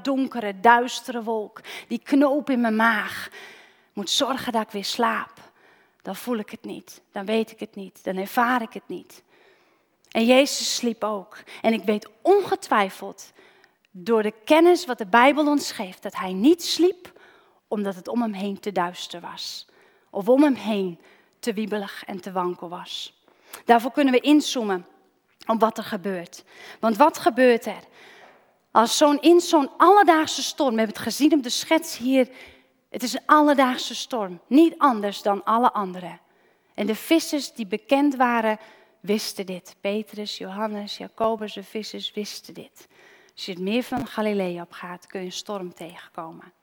donkere, 0.01 0.59
duistere 0.59 1.23
wolk. 1.23 1.61
Die 1.87 1.99
knoop 2.03 2.49
in 2.49 2.61
mijn 2.61 2.75
maag. 2.75 3.29
Moet 3.95 4.09
zorgen 4.09 4.51
dat 4.51 4.61
ik 4.61 4.69
weer 4.69 4.85
slaap. 4.85 5.51
Dan 6.01 6.15
voel 6.15 6.37
ik 6.37 6.49
het 6.49 6.63
niet. 6.63 7.01
Dan 7.11 7.25
weet 7.25 7.51
ik 7.51 7.59
het 7.59 7.75
niet. 7.75 8.03
Dan 8.03 8.17
ervaar 8.17 8.61
ik 8.61 8.73
het 8.73 8.87
niet. 8.87 9.23
En 10.11 10.25
Jezus 10.25 10.75
sliep 10.75 11.03
ook. 11.03 11.37
En 11.61 11.73
ik 11.73 11.83
weet 11.83 12.09
ongetwijfeld, 12.21 13.31
door 13.91 14.23
de 14.23 14.33
kennis 14.45 14.85
wat 14.85 14.97
de 14.97 15.05
Bijbel 15.05 15.47
ons 15.47 15.71
geeft, 15.71 16.03
dat 16.03 16.15
hij 16.15 16.33
niet 16.33 16.63
sliep 16.63 17.13
omdat 17.67 17.95
het 17.95 18.07
om 18.07 18.21
hem 18.21 18.33
heen 18.33 18.59
te 18.59 18.71
duister 18.71 19.21
was 19.21 19.65
of 20.09 20.29
om 20.29 20.43
hem 20.43 20.53
heen 20.53 20.99
te 21.39 21.53
wiebelig 21.53 22.03
en 22.05 22.21
te 22.21 22.31
wankel 22.31 22.69
was. 22.69 23.23
Daarvoor 23.65 23.91
kunnen 23.91 24.13
we 24.13 24.19
inzoomen 24.19 24.85
op 25.45 25.59
wat 25.59 25.77
er 25.77 25.83
gebeurt. 25.83 26.43
Want 26.79 26.97
wat 26.97 27.17
gebeurt 27.17 27.65
er? 27.65 27.83
Als 28.71 28.97
zo'n 28.97 29.21
in 29.21 29.41
zo'n 29.41 29.69
alledaagse 29.77 30.43
storm, 30.43 30.71
we 30.71 30.77
hebben 30.77 30.95
het 30.95 31.05
gezien 31.05 31.33
op 31.33 31.43
de 31.43 31.49
schets 31.49 31.97
hier, 31.97 32.29
het 32.95 33.03
is 33.03 33.13
een 33.13 33.25
alledaagse 33.25 33.95
storm, 33.95 34.39
niet 34.47 34.77
anders 34.77 35.21
dan 35.21 35.43
alle 35.43 35.71
andere. 35.71 36.17
En 36.73 36.85
de 36.85 36.95
vissers 36.95 37.53
die 37.53 37.67
bekend 37.67 38.15
waren, 38.15 38.59
wisten 38.99 39.45
dit. 39.45 39.75
Petrus, 39.81 40.37
Johannes, 40.37 40.97
Jacobus, 40.97 41.53
de 41.53 41.63
vissers 41.63 42.13
wisten 42.13 42.53
dit. 42.53 42.87
Als 43.33 43.45
je 43.45 43.51
het 43.51 43.61
meer 43.61 43.83
van 43.83 44.07
Galilea 44.07 44.61
op 44.61 44.71
gaat, 44.71 45.07
kun 45.07 45.19
je 45.19 45.25
een 45.25 45.31
storm 45.31 45.73
tegenkomen. 45.73 46.53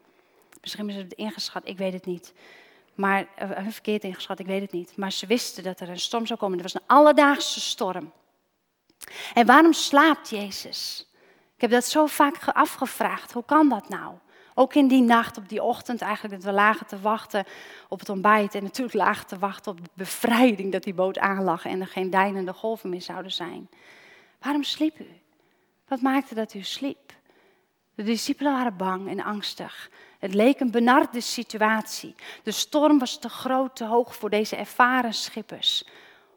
Misschien 0.60 0.88
is 0.88 0.96
het 0.96 1.12
ingeschat, 1.12 1.68
ik 1.68 1.78
weet 1.78 1.92
het 1.92 2.06
niet. 2.06 2.32
Maar, 2.94 3.26
uh, 3.42 3.68
verkeerd 3.68 4.04
ingeschat, 4.04 4.38
ik 4.38 4.46
weet 4.46 4.62
het 4.62 4.72
niet. 4.72 4.96
Maar 4.96 5.12
ze 5.12 5.26
wisten 5.26 5.62
dat 5.62 5.80
er 5.80 5.88
een 5.88 6.00
storm 6.00 6.26
zou 6.26 6.38
komen. 6.38 6.58
Het 6.58 6.72
was 6.72 6.82
een 6.82 6.96
alledaagse 6.96 7.60
storm. 7.60 8.12
En 9.34 9.46
waarom 9.46 9.72
slaapt 9.72 10.28
Jezus? 10.28 11.06
Ik 11.54 11.60
heb 11.60 11.70
dat 11.70 11.84
zo 11.84 12.06
vaak 12.06 12.48
afgevraagd. 12.48 13.32
Hoe 13.32 13.44
kan 13.44 13.68
dat 13.68 13.88
nou? 13.88 14.14
Ook 14.54 14.74
in 14.74 14.88
die 14.88 15.02
nacht, 15.02 15.38
op 15.38 15.48
die 15.48 15.62
ochtend 15.62 16.00
eigenlijk, 16.00 16.34
dat 16.34 16.44
we 16.44 16.52
lagen 16.52 16.86
te 16.86 17.00
wachten 17.00 17.44
op 17.88 17.98
het 17.98 18.08
ontbijt. 18.08 18.54
En 18.54 18.62
natuurlijk 18.62 18.96
lagen 18.96 19.26
te 19.26 19.38
wachten 19.38 19.72
op 19.72 19.84
de 19.84 19.90
bevrijding 19.94 20.72
dat 20.72 20.82
die 20.82 20.94
boot 20.94 21.18
aanlag 21.18 21.64
en 21.64 21.80
er 21.80 21.86
geen 21.86 22.10
deinende 22.10 22.52
golven 22.52 22.90
meer 22.90 23.02
zouden 23.02 23.32
zijn. 23.32 23.68
Waarom 24.40 24.62
sliep 24.62 25.00
u? 25.00 25.08
Wat 25.88 26.00
maakte 26.00 26.34
dat 26.34 26.54
u 26.54 26.62
sliep? 26.62 27.12
De 27.94 28.02
discipelen 28.02 28.52
waren 28.52 28.76
bang 28.76 29.08
en 29.08 29.24
angstig. 29.24 29.90
Het 30.18 30.34
leek 30.34 30.60
een 30.60 30.70
benarde 30.70 31.20
situatie. 31.20 32.14
De 32.42 32.50
storm 32.50 32.98
was 32.98 33.18
te 33.18 33.28
groot, 33.28 33.76
te 33.76 33.84
hoog 33.84 34.14
voor 34.14 34.30
deze 34.30 34.56
ervaren 34.56 35.14
schippers. 35.14 35.84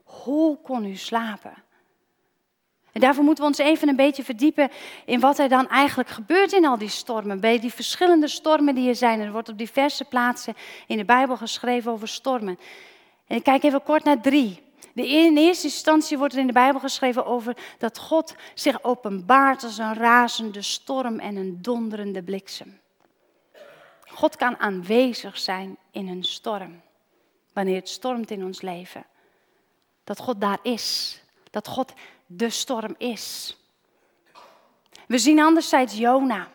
Hoe 0.04 0.62
kon 0.62 0.86
u 0.86 0.96
slapen? 0.96 1.54
En 2.96 3.02
daarvoor 3.02 3.24
moeten 3.24 3.44
we 3.44 3.50
ons 3.50 3.60
even 3.60 3.88
een 3.88 3.96
beetje 3.96 4.24
verdiepen 4.24 4.72
in 5.06 5.20
wat 5.20 5.40
er 5.40 5.50
dan 5.50 5.70
eigenlijk 5.70 6.10
gebeurt 6.10 6.54
in 6.54 6.66
al 6.66 6.78
die 6.78 6.90
stormen. 6.90 7.40
Bij 7.40 7.60
die 7.60 7.74
verschillende 7.74 8.28
stormen 8.28 8.76
die 8.76 8.90
er 8.90 8.96
zijn. 8.96 9.20
Er 9.20 9.32
wordt 9.32 9.50
op 9.50 9.58
diverse 9.58 10.04
plaatsen 10.04 10.54
in 10.88 10.98
de 10.98 11.06
Bijbel 11.06 11.38
geschreven 11.38 11.92
over 11.92 12.08
stormen. 12.08 12.60
En 13.28 13.36
ik 13.36 13.44
kijk 13.44 13.64
even 13.64 13.84
kort 13.84 14.04
naar 14.04 14.22
drie. 14.22 14.64
De 14.94 15.08
in 15.08 15.38
eerste 15.38 15.68
instantie 15.68 16.18
wordt 16.18 16.34
er 16.34 16.40
in 16.40 16.48
de 16.48 16.54
Bijbel 16.54 16.80
geschreven 16.80 17.26
over 17.26 17.58
dat 17.78 18.00
God 18.00 18.36
zich 18.54 18.84
openbaart 18.84 19.64
als 19.64 19.78
een 19.78 19.94
razende 19.94 20.62
storm 20.62 21.20
en 21.20 21.36
een 21.36 21.62
donderende 21.62 22.24
bliksem. 22.24 22.80
God 24.06 24.36
kan 24.36 24.60
aanwezig 24.60 25.38
zijn 25.38 25.78
in 25.92 26.08
een 26.08 26.24
storm. 26.24 26.82
Wanneer 27.54 27.76
het 27.76 27.90
stormt 27.90 28.32
in 28.32 28.46
ons 28.46 28.62
leven. 28.62 29.06
Dat 30.04 30.20
God 30.20 30.42
daar 30.42 30.60
is. 30.62 31.20
Dat 31.52 31.68
God 31.68 31.94
de 32.26 32.50
storm 32.50 32.96
is. 32.98 33.58
We 35.08 35.18
zien 35.18 35.40
anderzijds 35.40 35.98
Jona. 35.98 36.48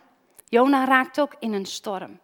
Jona 0.48 0.84
raakt 0.84 1.20
ook 1.20 1.34
in 1.38 1.52
een 1.52 1.66
storm. 1.66 2.18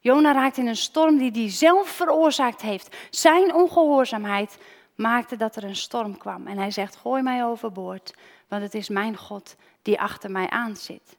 Jona 0.00 0.32
raakt 0.32 0.56
in 0.56 0.66
een 0.66 0.76
storm 0.76 1.18
die 1.18 1.30
hij 1.30 1.50
zelf 1.50 1.88
veroorzaakt 1.88 2.60
heeft. 2.60 2.96
Zijn 3.10 3.54
ongehoorzaamheid 3.54 4.58
maakte 4.94 5.36
dat 5.36 5.56
er 5.56 5.64
een 5.64 5.76
storm 5.76 6.18
kwam. 6.18 6.46
En 6.46 6.58
hij 6.58 6.70
zegt: 6.70 6.96
Gooi 6.96 7.22
mij 7.22 7.44
overboord, 7.44 8.14
want 8.48 8.62
het 8.62 8.74
is 8.74 8.88
mijn 8.88 9.16
God 9.16 9.56
die 9.82 10.00
achter 10.00 10.30
mij 10.30 10.48
aan 10.48 10.76
zit. 10.76 11.16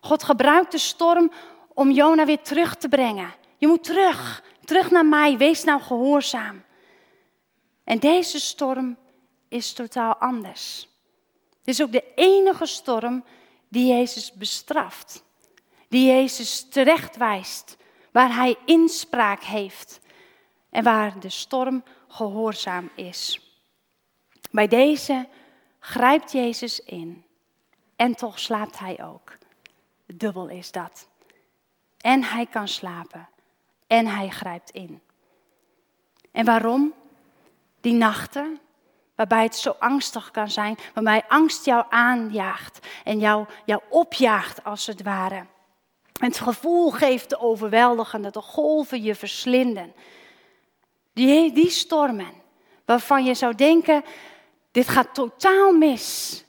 God 0.00 0.22
gebruikt 0.22 0.72
de 0.72 0.78
storm 0.78 1.32
om 1.74 1.90
Jona 1.90 2.24
weer 2.24 2.42
terug 2.42 2.76
te 2.76 2.88
brengen. 2.88 3.34
Je 3.56 3.66
moet 3.66 3.84
terug, 3.84 4.44
terug 4.64 4.90
naar 4.90 5.06
mij, 5.06 5.36
wees 5.36 5.64
nou 5.64 5.80
gehoorzaam. 5.80 6.62
En 7.84 7.98
deze 7.98 8.40
storm 8.40 8.96
is 9.52 9.72
totaal 9.72 10.14
anders. 10.14 10.88
Het 11.58 11.68
is 11.68 11.82
ook 11.82 11.92
de 11.92 12.14
enige 12.14 12.66
storm 12.66 13.24
die 13.68 13.86
Jezus 13.86 14.32
bestraft, 14.32 15.24
die 15.88 16.06
Jezus 16.06 16.68
terechtwijst, 16.68 17.76
waar 18.10 18.34
hij 18.34 18.56
inspraak 18.64 19.42
heeft 19.42 20.00
en 20.70 20.84
waar 20.84 21.20
de 21.20 21.30
storm 21.30 21.84
gehoorzaam 22.08 22.90
is. 22.94 23.40
Bij 24.50 24.68
deze 24.68 25.28
grijpt 25.78 26.32
Jezus 26.32 26.80
in 26.80 27.24
en 27.96 28.14
toch 28.14 28.38
slaapt 28.38 28.78
hij 28.78 29.04
ook. 29.04 29.38
Dubbel 30.06 30.48
is 30.48 30.70
dat. 30.70 31.08
En 31.98 32.22
hij 32.22 32.46
kan 32.46 32.68
slapen. 32.68 33.28
En 33.86 34.06
hij 34.06 34.28
grijpt 34.28 34.70
in. 34.70 35.00
En 36.30 36.44
waarom? 36.44 36.94
Die 37.80 37.92
nachten, 37.92 38.60
waarbij 39.22 39.42
het 39.42 39.56
zo 39.56 39.76
angstig 39.78 40.30
kan 40.30 40.50
zijn, 40.50 40.78
waarbij 40.94 41.22
angst 41.28 41.64
jou 41.64 41.84
aanjaagt 41.88 42.86
en 43.04 43.18
jou, 43.18 43.46
jou 43.64 43.80
opjaagt 43.88 44.64
als 44.64 44.86
het 44.86 45.02
ware. 45.02 45.46
Het 46.18 46.38
gevoel 46.38 46.90
geeft 46.90 47.28
te 47.28 47.40
overweldigen, 47.40 48.22
dat 48.22 48.34
de 48.34 48.40
golven 48.40 49.02
je 49.02 49.14
verslinden. 49.14 49.92
Die, 51.12 51.52
die 51.52 51.70
stormen, 51.70 52.32
waarvan 52.84 53.24
je 53.24 53.34
zou 53.34 53.54
denken, 53.54 54.04
dit 54.70 54.88
gaat 54.88 55.14
totaal 55.14 55.72
mis. 55.72 56.44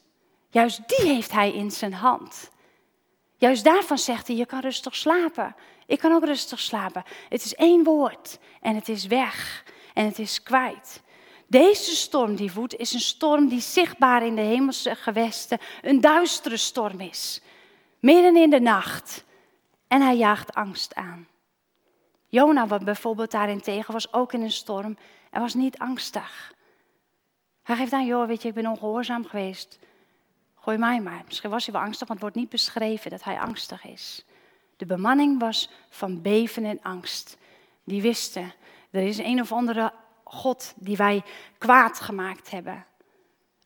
Juist 0.49 0.81
die 0.87 1.07
heeft 1.07 1.31
hij 1.31 1.53
in 1.53 1.71
zijn 1.71 1.93
hand. 1.93 2.51
Juist 3.37 3.63
daarvan 3.63 3.97
zegt 3.97 4.27
hij, 4.27 4.35
je 4.35 4.45
kan 4.45 4.59
rustig 4.59 4.95
slapen. 4.95 5.55
Ik 5.85 5.99
kan 5.99 6.11
ook 6.11 6.25
rustig 6.25 6.59
slapen. 6.59 7.03
Het 7.29 7.45
is 7.45 7.55
één 7.55 7.83
woord 7.83 8.39
en 8.61 8.75
het 8.75 8.89
is 8.89 9.05
weg 9.05 9.63
en 9.93 10.05
het 10.05 10.19
is 10.19 10.43
kwijt. 10.43 11.01
Deze 11.53 11.95
storm 11.95 12.35
die 12.35 12.51
woedt 12.53 12.75
is 12.75 12.93
een 12.93 12.99
storm 12.99 13.47
die 13.47 13.61
zichtbaar 13.61 14.25
in 14.25 14.35
de 14.35 14.41
hemelse 14.41 14.95
gewesten 14.95 15.59
een 15.81 16.01
duistere 16.01 16.57
storm 16.57 16.99
is. 16.99 17.41
Midden 17.99 18.35
in 18.35 18.49
de 18.49 18.59
nacht. 18.59 19.23
En 19.87 20.01
hij 20.01 20.15
jaagt 20.15 20.53
angst 20.53 20.95
aan. 20.95 21.27
Jona, 22.27 22.79
bijvoorbeeld 22.79 23.31
daarentegen, 23.31 23.93
was 23.93 24.13
ook 24.13 24.33
in 24.33 24.41
een 24.41 24.51
storm 24.51 24.97
en 25.31 25.41
was 25.41 25.53
niet 25.53 25.77
angstig. 25.77 26.53
Hij 27.63 27.75
geeft 27.75 27.93
aan, 27.93 28.05
joh, 28.05 28.27
weet 28.27 28.41
je, 28.41 28.47
ik 28.47 28.53
ben 28.53 28.67
ongehoorzaam 28.67 29.25
geweest. 29.25 29.79
Gooi 30.55 30.77
mij 30.77 31.01
maar. 31.01 31.23
Misschien 31.25 31.49
was 31.49 31.65
hij 31.65 31.73
wel 31.73 31.83
angstig, 31.83 32.07
want 32.07 32.19
het 32.19 32.29
wordt 32.29 32.35
niet 32.35 32.49
beschreven 32.49 33.11
dat 33.11 33.23
hij 33.23 33.39
angstig 33.39 33.85
is. 33.85 34.25
De 34.77 34.85
bemanning 34.85 35.39
was 35.39 35.69
van 35.89 36.21
beven 36.21 36.65
en 36.65 36.79
angst. 36.81 37.37
Die 37.83 38.01
wisten, 38.01 38.53
er 38.91 39.03
is 39.03 39.17
een 39.17 39.41
of 39.41 39.51
andere 39.51 39.93
God 40.33 40.73
die 40.75 40.97
wij 40.97 41.23
kwaad 41.57 41.99
gemaakt 41.99 42.51
hebben. 42.51 42.85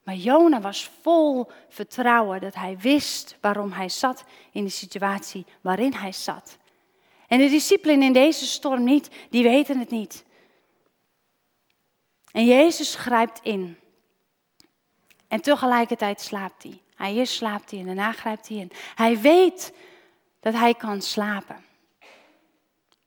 Maar 0.03 0.15
Jona 0.15 0.61
was 0.61 0.91
vol 1.01 1.51
vertrouwen 1.69 2.41
dat 2.41 2.55
hij 2.55 2.77
wist 2.77 3.37
waarom 3.41 3.71
hij 3.71 3.89
zat 3.89 4.23
in 4.51 4.63
de 4.63 4.69
situatie 4.69 5.45
waarin 5.61 5.93
hij 5.93 6.11
zat. 6.11 6.57
En 7.27 7.39
de 7.39 7.49
discipelen 7.49 8.01
in 8.01 8.13
deze 8.13 8.45
storm 8.45 8.83
niet, 8.83 9.09
die 9.29 9.43
weten 9.43 9.79
het 9.79 9.89
niet. 9.89 10.25
En 12.31 12.45
Jezus 12.45 12.95
grijpt 12.95 13.39
in. 13.43 13.77
En 15.27 15.41
tegelijkertijd 15.41 16.21
slaapt 16.21 16.63
hij. 16.63 16.81
Hij 16.95 17.13
eerst 17.13 17.33
slaapt 17.33 17.71
hij 17.71 17.79
en 17.79 17.85
daarna 17.85 18.11
grijpt 18.11 18.47
hij 18.47 18.57
in. 18.57 18.71
Hij 18.95 19.19
weet 19.21 19.73
dat 20.39 20.53
hij 20.53 20.73
kan 20.73 21.01
slapen. 21.01 21.65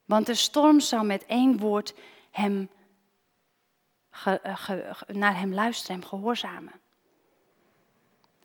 Want 0.05 0.27
de 0.27 0.35
storm 0.35 0.81
zal 0.81 1.05
met 1.05 1.27
één 1.27 1.59
woord 1.59 1.94
hem 2.31 2.68
eh, 4.25 4.70
naar 5.07 5.38
hem 5.38 5.55
luisteren, 5.55 6.01
hem 6.01 6.09
gehoorzamen. 6.09 6.73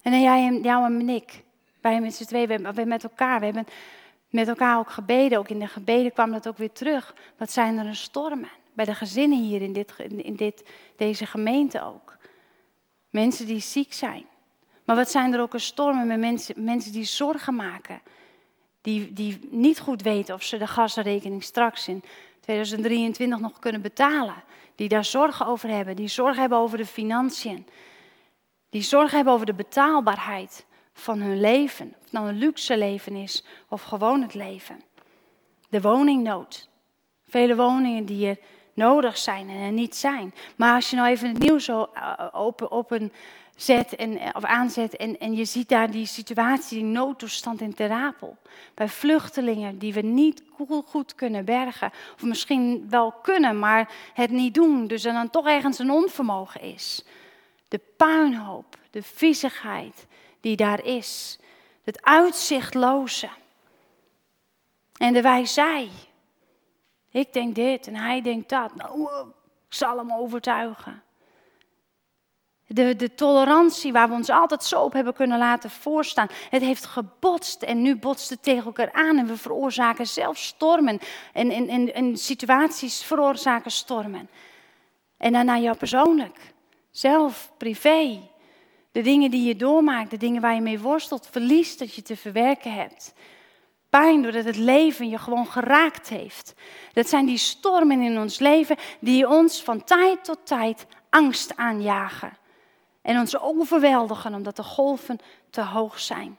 En 0.01 0.21
jij, 0.21 0.59
jou 0.61 0.85
en 0.85 1.09
ik, 1.09 1.43
wij 1.81 2.01
met 2.01 2.15
z'n 2.15 2.23
twee, 2.23 2.47
we 2.47 2.85
met 2.85 3.03
elkaar, 3.03 3.39
we 3.39 3.45
hebben 3.45 3.67
met 4.35 4.47
elkaar 4.47 4.77
ook 4.77 4.89
gebeden. 4.89 5.37
Ook 5.37 5.49
in 5.49 5.59
de 5.59 5.67
gebeden 5.67 6.13
kwam 6.13 6.31
dat 6.31 6.47
ook 6.47 6.57
weer 6.57 6.71
terug. 6.71 7.15
Wat 7.37 7.51
zijn 7.51 7.77
er 7.77 7.85
een 7.85 7.95
stormen? 7.95 8.49
Bij 8.73 8.85
de 8.85 8.95
gezinnen 8.95 9.43
hier 9.43 9.61
in, 9.61 9.73
dit, 9.73 9.93
in 10.17 10.35
dit, 10.35 10.63
deze 10.95 11.25
gemeente 11.25 11.81
ook. 11.81 12.17
Mensen 13.09 13.45
die 13.45 13.59
ziek 13.59 13.93
zijn. 13.93 14.25
Maar 14.85 14.95
wat 14.95 15.11
zijn 15.11 15.33
er 15.33 15.41
ook 15.41 15.53
een 15.53 15.59
stormen 15.59 16.07
met 16.07 16.19
mensen, 16.19 16.63
mensen 16.63 16.91
die 16.91 17.03
zorgen 17.03 17.55
maken. 17.55 18.01
Die, 18.81 19.13
die 19.13 19.39
niet 19.51 19.79
goed 19.79 20.01
weten 20.01 20.35
of 20.35 20.43
ze 20.43 20.57
de 20.57 20.67
gasrekening 20.67 21.43
straks 21.43 21.87
in 21.87 22.03
2023 22.39 23.39
nog 23.39 23.59
kunnen 23.59 23.81
betalen. 23.81 24.43
Die 24.75 24.89
daar 24.89 25.05
zorgen 25.05 25.45
over 25.45 25.69
hebben. 25.69 25.95
Die 25.95 26.07
zorgen 26.07 26.39
hebben 26.39 26.57
over 26.57 26.77
de 26.77 26.85
financiën. 26.85 27.67
Die 28.69 28.81
zorgen 28.81 29.15
hebben 29.15 29.33
over 29.33 29.45
de 29.45 29.53
betaalbaarheid 29.53 30.65
van 30.93 31.21
hun 31.21 31.39
leven. 31.39 31.87
Of 31.87 32.03
het 32.03 32.11
nou 32.11 32.27
een 32.27 32.37
luxe 32.37 32.77
leven 32.77 33.15
is 33.15 33.45
of 33.69 33.81
gewoon 33.81 34.21
het 34.21 34.33
leven. 34.33 34.81
De 35.69 35.81
woningnood. 35.81 36.69
Vele 37.27 37.55
woningen 37.55 38.05
die 38.05 38.27
er 38.27 38.37
nodig 38.73 39.17
zijn 39.17 39.49
en 39.49 39.61
er 39.61 39.71
niet 39.71 39.95
zijn. 39.95 40.33
Maar 40.55 40.75
als 40.75 40.89
je 40.89 40.95
nou 40.95 41.07
even 41.07 41.29
het 41.29 41.39
nieuws 41.39 41.67
eh, 41.67 41.83
open, 42.31 42.71
open 42.71 43.11
zet 43.55 43.95
en, 43.95 44.35
of 44.35 44.43
aanzet 44.43 44.95
en, 44.95 45.19
en 45.19 45.35
je 45.35 45.45
ziet 45.45 45.69
daar 45.69 45.91
die 45.91 46.05
situatie, 46.05 46.77
die 46.77 46.87
noodtoestand 46.87 47.61
in 47.61 47.73
Terapel. 47.73 48.37
Bij 48.73 48.89
vluchtelingen 48.89 49.77
die 49.77 49.93
we 49.93 50.01
niet 50.01 50.43
goed 50.85 51.15
kunnen 51.15 51.45
bergen. 51.45 51.91
Of 52.15 52.23
misschien 52.23 52.89
wel 52.89 53.11
kunnen, 53.11 53.59
maar 53.59 53.93
het 54.13 54.31
niet 54.31 54.53
doen. 54.53 54.87
Dus 54.87 55.05
er 55.05 55.13
dan 55.13 55.29
toch 55.29 55.47
ergens 55.47 55.79
een 55.79 55.91
onvermogen 55.91 56.61
is. 56.61 57.05
De 57.67 57.81
puinhoop, 57.97 58.77
de 58.91 59.03
viezigheid 59.03 60.05
die 60.39 60.55
daar 60.55 60.83
is. 60.83 61.39
Het 61.83 62.03
uitzichtloze. 62.03 63.29
En 64.97 65.13
de 65.13 65.21
wijzij. 65.21 65.89
Ik 67.09 67.33
denk 67.33 67.55
dit 67.55 67.87
en 67.87 67.95
hij 67.95 68.21
denkt 68.21 68.49
dat. 68.49 68.75
Nou, 68.75 69.09
ik 69.67 69.73
zal 69.73 69.97
hem 69.97 70.13
overtuigen. 70.13 71.03
De, 72.67 72.95
de 72.95 73.15
tolerantie 73.15 73.91
waar 73.91 74.07
we 74.07 74.13
ons 74.13 74.29
altijd 74.29 74.63
zo 74.63 74.81
op 74.81 74.93
hebben 74.93 75.13
kunnen 75.13 75.37
laten 75.37 75.69
voorstaan. 75.69 76.27
Het 76.49 76.61
heeft 76.61 76.85
gebotst 76.85 77.61
en 77.61 77.81
nu 77.81 77.95
botst 77.95 78.29
het 78.29 78.43
tegen 78.43 78.65
elkaar 78.65 78.91
aan. 78.91 79.17
En 79.17 79.27
we 79.27 79.37
veroorzaken 79.37 80.07
zelf 80.07 80.37
stormen. 80.37 80.99
En, 81.33 81.51
en, 81.93 82.17
situaties 82.17 83.03
veroorzaken 83.03 83.71
stormen. 83.71 84.29
En 85.17 85.33
dan 85.33 85.45
naar 85.45 85.59
jou 85.59 85.77
persoonlijk. 85.77 86.53
Zelf, 86.91 87.51
privé. 87.57 88.19
De 88.91 89.01
dingen 89.01 89.31
die 89.31 89.47
je 89.47 89.55
doormaakt, 89.55 90.09
de 90.09 90.17
dingen 90.17 90.41
waar 90.41 90.55
je 90.55 90.61
mee 90.61 90.79
worstelt. 90.79 91.27
Verlies 91.31 91.77
dat 91.77 91.93
je 91.95 92.01
te 92.01 92.17
verwerken 92.17 92.73
hebt. 92.73 93.13
Pijn 93.89 94.21
doordat 94.21 94.45
het 94.45 94.57
leven 94.57 95.09
je 95.09 95.17
gewoon 95.17 95.47
geraakt 95.47 96.09
heeft. 96.09 96.53
Dat 96.93 97.09
zijn 97.09 97.25
die 97.25 97.37
stormen 97.37 98.01
in 98.01 98.19
ons 98.19 98.39
leven 98.39 98.77
die 98.99 99.27
ons 99.27 99.63
van 99.63 99.83
tijd 99.83 100.23
tot 100.23 100.39
tijd 100.43 100.85
angst 101.09 101.55
aanjagen 101.55 102.43
en 103.05 103.19
ons 103.19 103.39
overweldigen 103.39 104.33
omdat 104.33 104.55
de 104.55 104.63
golven 104.63 105.19
te 105.49 105.61
hoog 105.61 105.99
zijn. 105.99 106.37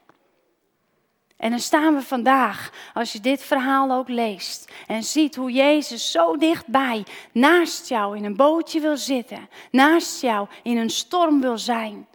En 1.36 1.50
dan 1.50 1.58
staan 1.58 1.94
we 1.94 2.02
vandaag, 2.02 2.72
als 2.94 3.12
je 3.12 3.20
dit 3.20 3.42
verhaal 3.42 3.90
ook 3.90 4.08
leest 4.08 4.72
en 4.86 5.02
ziet 5.02 5.36
hoe 5.36 5.52
Jezus 5.52 6.10
zo 6.10 6.36
dichtbij 6.36 7.04
naast 7.32 7.88
jou 7.88 8.16
in 8.16 8.24
een 8.24 8.36
bootje 8.36 8.80
wil 8.80 8.96
zitten, 8.96 9.48
naast 9.70 10.20
jou 10.20 10.48
in 10.62 10.76
een 10.76 10.90
storm 10.90 11.40
wil 11.40 11.58
zijn, 11.58 12.08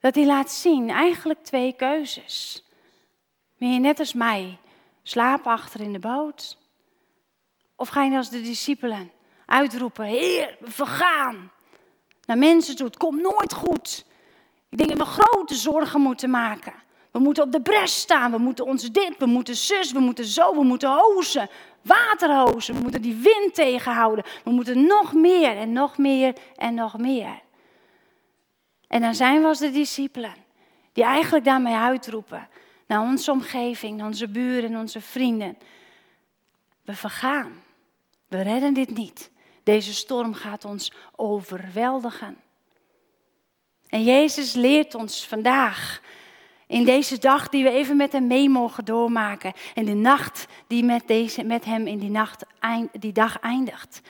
dat 0.00 0.14
hij 0.14 0.26
laat 0.26 0.50
zien 0.50 0.90
eigenlijk 0.90 1.44
twee 1.44 1.72
keuzes. 1.72 2.64
Ben 3.58 3.72
je 3.72 3.80
net 3.80 3.98
als 3.98 4.12
mij 4.12 4.58
slapen 5.02 5.52
achter 5.52 5.80
in 5.80 5.92
de 5.92 5.98
boot? 5.98 6.58
Of 7.76 7.88
ga 7.88 8.02
je 8.02 8.16
als 8.16 8.30
de 8.30 8.42
discipelen 8.42 9.10
uitroepen, 9.46 10.04
Heer, 10.04 10.56
we 10.60 10.70
vergaan 10.70 11.50
naar 12.28 12.38
mensen 12.38 12.76
toe. 12.76 12.86
Het 12.86 12.96
komt 12.96 13.20
nooit 13.20 13.52
goed. 13.52 14.04
Ik 14.68 14.78
denk 14.78 14.90
dat 14.90 14.98
we 14.98 15.22
grote 15.22 15.54
zorgen 15.54 16.00
moeten 16.00 16.30
maken. 16.30 16.72
We 17.10 17.18
moeten 17.18 17.42
op 17.42 17.52
de 17.52 17.60
bres 17.60 18.00
staan. 18.00 18.30
We 18.30 18.38
moeten 18.38 18.64
ons 18.64 18.90
dit, 18.90 19.14
we 19.18 19.26
moeten 19.26 19.56
zus, 19.56 19.92
we 19.92 19.98
moeten 19.98 20.24
zo, 20.24 20.54
we 20.54 20.64
moeten 20.64 20.90
hozen. 20.90 21.48
Waterhozen. 21.82 22.74
We 22.74 22.80
moeten 22.80 23.02
die 23.02 23.14
wind 23.14 23.54
tegenhouden. 23.54 24.24
We 24.44 24.50
moeten 24.50 24.86
nog 24.86 25.12
meer 25.12 25.56
en 25.56 25.72
nog 25.72 25.98
meer 25.98 26.34
en 26.56 26.74
nog 26.74 26.98
meer. 26.98 27.40
En 28.86 29.00
dan 29.00 29.14
zijn 29.14 29.40
we 29.40 29.46
als 29.46 29.58
de 29.58 29.70
discipelen. 29.70 30.34
Die 30.92 31.04
eigenlijk 31.04 31.44
daarmee 31.44 31.74
uitroepen. 31.74 32.48
Naar 32.86 33.00
onze 33.00 33.30
omgeving, 33.30 33.96
naar 33.96 34.06
onze 34.06 34.28
buren 34.28 34.70
en 34.70 34.78
onze 34.78 35.00
vrienden. 35.00 35.58
We 36.82 36.94
vergaan. 36.94 37.62
We 38.28 38.42
redden 38.42 38.74
dit 38.74 38.96
niet. 38.96 39.30
Deze 39.68 39.94
storm 39.94 40.34
gaat 40.34 40.64
ons 40.64 40.92
overweldigen. 41.16 42.36
En 43.88 44.02
Jezus 44.02 44.52
leert 44.52 44.94
ons 44.94 45.26
vandaag, 45.26 46.02
in 46.66 46.84
deze 46.84 47.18
dag 47.18 47.48
die 47.48 47.62
we 47.62 47.70
even 47.70 47.96
met 47.96 48.12
hem 48.12 48.26
mee 48.26 48.48
mogen 48.48 48.84
doormaken, 48.84 49.52
en 49.74 49.84
de 49.84 49.94
nacht 49.94 50.46
die 50.66 50.84
met, 50.84 51.06
deze, 51.06 51.44
met 51.44 51.64
hem 51.64 51.86
in 51.86 51.98
die, 51.98 52.10
nacht, 52.10 52.44
die 52.92 53.12
dag 53.12 53.38
eindigt, 53.40 54.00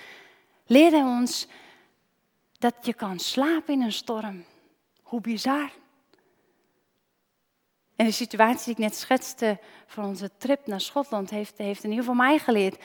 leert 0.67 0.93
hij 0.93 1.03
ons 1.03 1.47
dat 2.59 2.75
je 2.83 2.95
kan 2.95 3.19
slapen 3.19 3.75
in 3.75 3.83
een 3.83 3.93
storm. 3.93 4.45
Hoe 5.03 5.21
bizar. 5.21 5.71
En 7.97 8.07
de 8.07 8.13
situatie 8.13 8.65
die 8.65 8.75
ik 8.75 8.91
net 8.91 8.97
schetste 8.97 9.59
van 9.87 10.05
onze 10.05 10.31
trip 10.37 10.67
naar 10.67 10.81
Schotland 10.81 11.31
heeft, 11.31 11.59
heeft 11.59 11.85
in 11.85 11.91
ieder 11.91 12.05
geval 12.05 12.25
mij 12.25 12.39
geleerd 12.39 12.77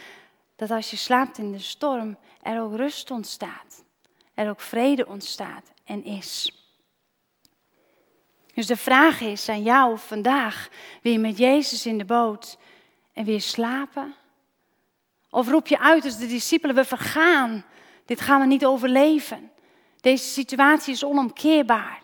dat 0.56 0.72
als 0.72 0.90
je 0.90 0.98
slaapt 0.98 1.38
in 1.38 1.52
de 1.52 1.60
storm, 1.60 2.18
er 2.42 2.62
ook 2.62 2.76
rust 2.76 3.12
ontstaat. 3.12 3.84
Er 4.34 4.50
ook 4.50 4.62
vrede 4.62 5.08
ontstaat 5.08 5.72
en 5.84 6.04
is. 6.04 6.58
Dus 8.54 8.68
de 8.68 8.78
vraag 8.78 9.22
is 9.22 9.50
aan 9.50 9.64
jou 9.64 9.98
vandaag, 9.98 10.70
je 11.02 11.20
met 11.20 11.38
Jezus 11.38 11.86
in 11.86 11.98
de 11.98 12.06
boot 12.06 12.58
en 13.14 13.26
weer 13.26 13.42
slapen? 13.42 14.16
Of 15.30 15.50
roep 15.50 15.68
je 15.68 15.80
uit 15.80 16.06
als 16.06 16.18
de 16.18 16.28
discipelen, 16.28 16.76
we 16.76 16.86
vergaan, 16.86 17.66
dit 18.06 18.22
gaan 18.22 18.40
we 18.40 18.46
niet 18.46 18.66
overleven. 18.66 19.52
Deze 20.02 20.26
situatie 20.30 20.94
is 20.94 21.04
onomkeerbaar. 21.04 22.02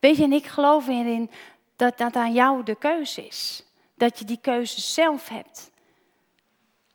Weet 0.00 0.16
je, 0.16 0.22
en 0.22 0.32
ik 0.32 0.46
geloof 0.46 0.88
erin 0.88 1.30
dat 1.76 1.98
dat 1.98 2.16
aan 2.16 2.32
jou 2.32 2.62
de 2.62 2.74
keuze 2.74 3.26
is. 3.26 3.64
Dat 3.94 4.18
je 4.18 4.24
die 4.24 4.38
keuze 4.40 4.80
zelf 4.80 5.28
hebt. 5.28 5.70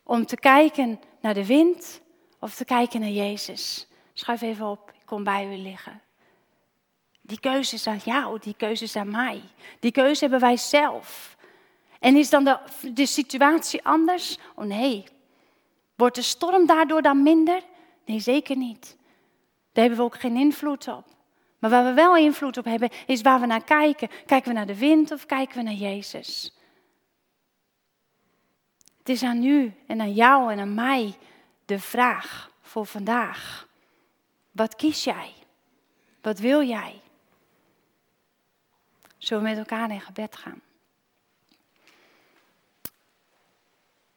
Om 0.10 0.26
te 0.26 0.38
kijken 0.38 1.00
naar 1.22 1.34
de 1.34 1.46
wind 1.46 2.02
of 2.40 2.56
te 2.56 2.66
kijken 2.66 3.00
naar 3.00 3.10
Jezus. 3.10 3.88
Schuif 4.14 4.42
even 4.42 4.66
op, 4.66 4.92
ik 5.00 5.06
kom 5.06 5.24
bij 5.24 5.48
u 5.48 5.56
liggen. 5.58 6.02
Die 7.22 7.40
keuze 7.40 7.76
is 7.76 7.88
aan 7.88 8.02
jou, 8.06 8.40
die 8.40 8.54
keuze 8.58 8.84
is 8.84 8.96
aan 8.96 9.12
mij. 9.12 9.42
Die 9.80 9.92
keuze 9.92 10.20
hebben 10.20 10.40
wij 10.40 10.58
zelf. 10.58 11.38
En 12.00 12.16
is 12.16 12.30
dan 12.30 12.44
de, 12.44 12.60
de 12.94 13.06
situatie 13.06 13.86
anders? 13.86 14.38
Oh 14.56 14.66
nee. 14.66 15.04
Wordt 15.96 16.16
de 16.16 16.22
storm 16.22 16.66
daardoor 16.66 17.02
dan 17.02 17.24
minder? 17.24 17.62
Nee, 18.06 18.20
zeker 18.20 18.58
niet. 18.58 18.98
Daar 19.72 19.84
hebben 19.84 19.98
we 19.98 20.06
ook 20.06 20.20
geen 20.20 20.38
invloed 20.38 20.88
op. 20.88 21.06
Maar 21.60 21.70
waar 21.70 21.86
we 21.86 21.94
wel 21.94 22.18
invloed 22.18 22.58
op 22.58 22.66
hebben, 22.66 22.90
is 23.06 23.22
waar 23.22 23.40
we 23.40 23.46
naar 23.46 23.64
kijken. 23.64 24.10
Kijken 24.26 24.50
we 24.50 24.58
naar 24.58 24.68
de 24.68 24.78
wind 24.78 25.12
of 25.12 25.26
kijken 25.26 25.58
we 25.58 25.64
naar 25.64 25.74
Jezus? 25.74 26.54
Het 29.10 29.18
is 29.18 29.24
aan 29.24 29.44
u 29.44 29.74
en 29.88 30.02
aan 30.02 30.14
jou 30.14 30.52
en 30.52 30.60
aan 30.60 30.74
mij 30.74 31.18
de 31.66 31.80
vraag 31.80 32.52
voor 32.62 32.86
vandaag. 32.86 33.68
Wat 34.52 34.76
kies 34.76 35.04
jij? 35.04 35.34
Wat 36.22 36.40
wil 36.40 36.64
jij? 36.64 37.02
Zullen 39.18 39.44
we 39.44 39.50
met 39.50 39.58
elkaar 39.58 39.92
in 39.92 40.02
gebed 40.02 40.36
gaan? 40.36 40.62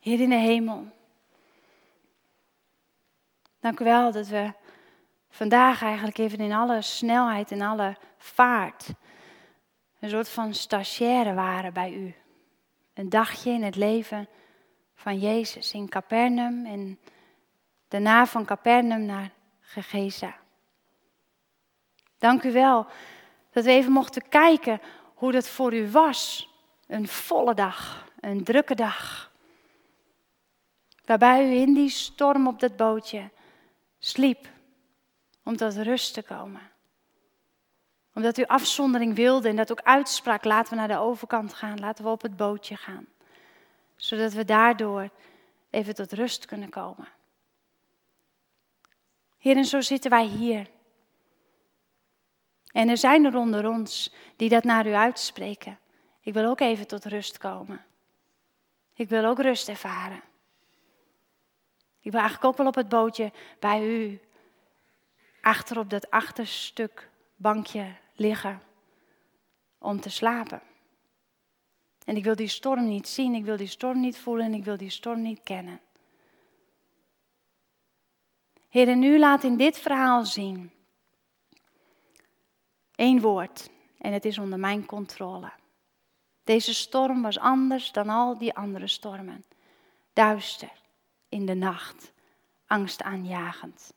Heer 0.00 0.20
in 0.20 0.30
de 0.30 0.36
hemel, 0.36 0.86
dank 3.60 3.80
u 3.80 3.84
wel 3.84 4.12
dat 4.12 4.26
we 4.26 4.52
vandaag 5.30 5.82
eigenlijk 5.82 6.18
even 6.18 6.38
in 6.38 6.52
alle 6.52 6.82
snelheid 6.82 7.50
en 7.50 7.60
alle 7.60 7.96
vaart 8.16 8.88
een 9.98 10.10
soort 10.10 10.28
van 10.28 10.54
stagiaire 10.54 11.34
waren 11.34 11.72
bij 11.72 11.92
u. 11.92 12.14
Een 12.94 13.08
dagje 13.08 13.50
in 13.50 13.62
het 13.62 13.76
leven 13.76 14.28
van 15.02 15.18
Jezus 15.18 15.72
in 15.72 15.88
Capernaum 15.88 16.66
en 16.66 16.98
daarna 17.88 18.26
van 18.26 18.44
Capernaum 18.44 19.04
naar 19.04 19.30
Gegeza. 19.60 20.34
Dank 22.18 22.42
u 22.42 22.52
wel 22.52 22.86
dat 23.50 23.64
we 23.64 23.70
even 23.70 23.92
mochten 23.92 24.28
kijken 24.28 24.80
hoe 25.14 25.32
dat 25.32 25.48
voor 25.48 25.74
u 25.74 25.90
was. 25.90 26.50
Een 26.86 27.08
volle 27.08 27.54
dag, 27.54 28.08
een 28.20 28.44
drukke 28.44 28.74
dag. 28.74 29.32
Waarbij 31.04 31.46
u 31.46 31.60
in 31.60 31.74
die 31.74 31.90
storm 31.90 32.46
op 32.46 32.60
dat 32.60 32.76
bootje 32.76 33.30
sliep 33.98 34.48
om 35.42 35.56
tot 35.56 35.76
rust 35.76 36.14
te 36.14 36.22
komen. 36.22 36.70
Omdat 38.14 38.38
u 38.38 38.44
afzondering 38.44 39.14
wilde 39.14 39.48
en 39.48 39.56
dat 39.56 39.70
ook 39.70 39.82
uitsprak, 39.82 40.44
laten 40.44 40.70
we 40.70 40.78
naar 40.78 40.88
de 40.88 40.98
overkant 40.98 41.54
gaan, 41.54 41.80
laten 41.80 42.04
we 42.04 42.10
op 42.10 42.22
het 42.22 42.36
bootje 42.36 42.76
gaan. 42.76 43.06
Zodat 44.02 44.32
we 44.32 44.44
daardoor 44.44 45.10
even 45.70 45.94
tot 45.94 46.12
rust 46.12 46.44
kunnen 46.44 46.68
komen. 46.68 47.08
Heer, 49.38 49.56
en 49.56 49.64
zo 49.64 49.80
zitten 49.80 50.10
wij 50.10 50.24
hier. 50.24 50.70
En 52.72 52.88
er 52.88 52.96
zijn 52.96 53.24
er 53.24 53.36
onder 53.36 53.68
ons 53.68 54.14
die 54.36 54.48
dat 54.48 54.64
naar 54.64 54.86
u 54.86 54.92
uitspreken. 54.92 55.78
Ik 56.20 56.32
wil 56.32 56.44
ook 56.44 56.60
even 56.60 56.86
tot 56.86 57.04
rust 57.04 57.38
komen. 57.38 57.84
Ik 58.94 59.08
wil 59.08 59.24
ook 59.24 59.40
rust 59.40 59.68
ervaren. 59.68 60.22
Ik 62.00 62.10
wil 62.10 62.20
eigenlijk 62.20 62.44
ook 62.44 62.56
wel 62.56 62.66
op 62.66 62.74
het 62.74 62.88
bootje 62.88 63.32
bij 63.58 63.88
u 63.88 64.20
achter 65.40 65.78
op 65.78 65.90
dat 65.90 66.10
achterstuk 66.10 67.10
bankje 67.36 67.96
liggen 68.14 68.62
om 69.78 70.00
te 70.00 70.10
slapen. 70.10 70.62
En 72.04 72.16
ik 72.16 72.24
wil 72.24 72.36
die 72.36 72.48
storm 72.48 72.88
niet 72.88 73.08
zien, 73.08 73.34
ik 73.34 73.44
wil 73.44 73.56
die 73.56 73.66
storm 73.66 74.00
niet 74.00 74.18
voelen 74.18 74.44
en 74.44 74.54
ik 74.54 74.64
wil 74.64 74.76
die 74.76 74.90
storm 74.90 75.22
niet 75.22 75.42
kennen. 75.42 75.80
Heer, 78.68 78.88
en 78.88 79.18
laat 79.18 79.44
in 79.44 79.56
dit 79.56 79.78
verhaal 79.78 80.24
zien 80.24 80.70
één 82.94 83.20
woord 83.20 83.70
en 83.98 84.12
het 84.12 84.24
is 84.24 84.38
onder 84.38 84.58
mijn 84.58 84.86
controle. 84.86 85.52
Deze 86.44 86.74
storm 86.74 87.22
was 87.22 87.38
anders 87.38 87.92
dan 87.92 88.08
al 88.08 88.38
die 88.38 88.54
andere 88.54 88.88
stormen. 88.88 89.44
Duister 90.12 90.72
in 91.28 91.46
de 91.46 91.54
nacht, 91.54 92.12
angstaanjagend. 92.66 93.92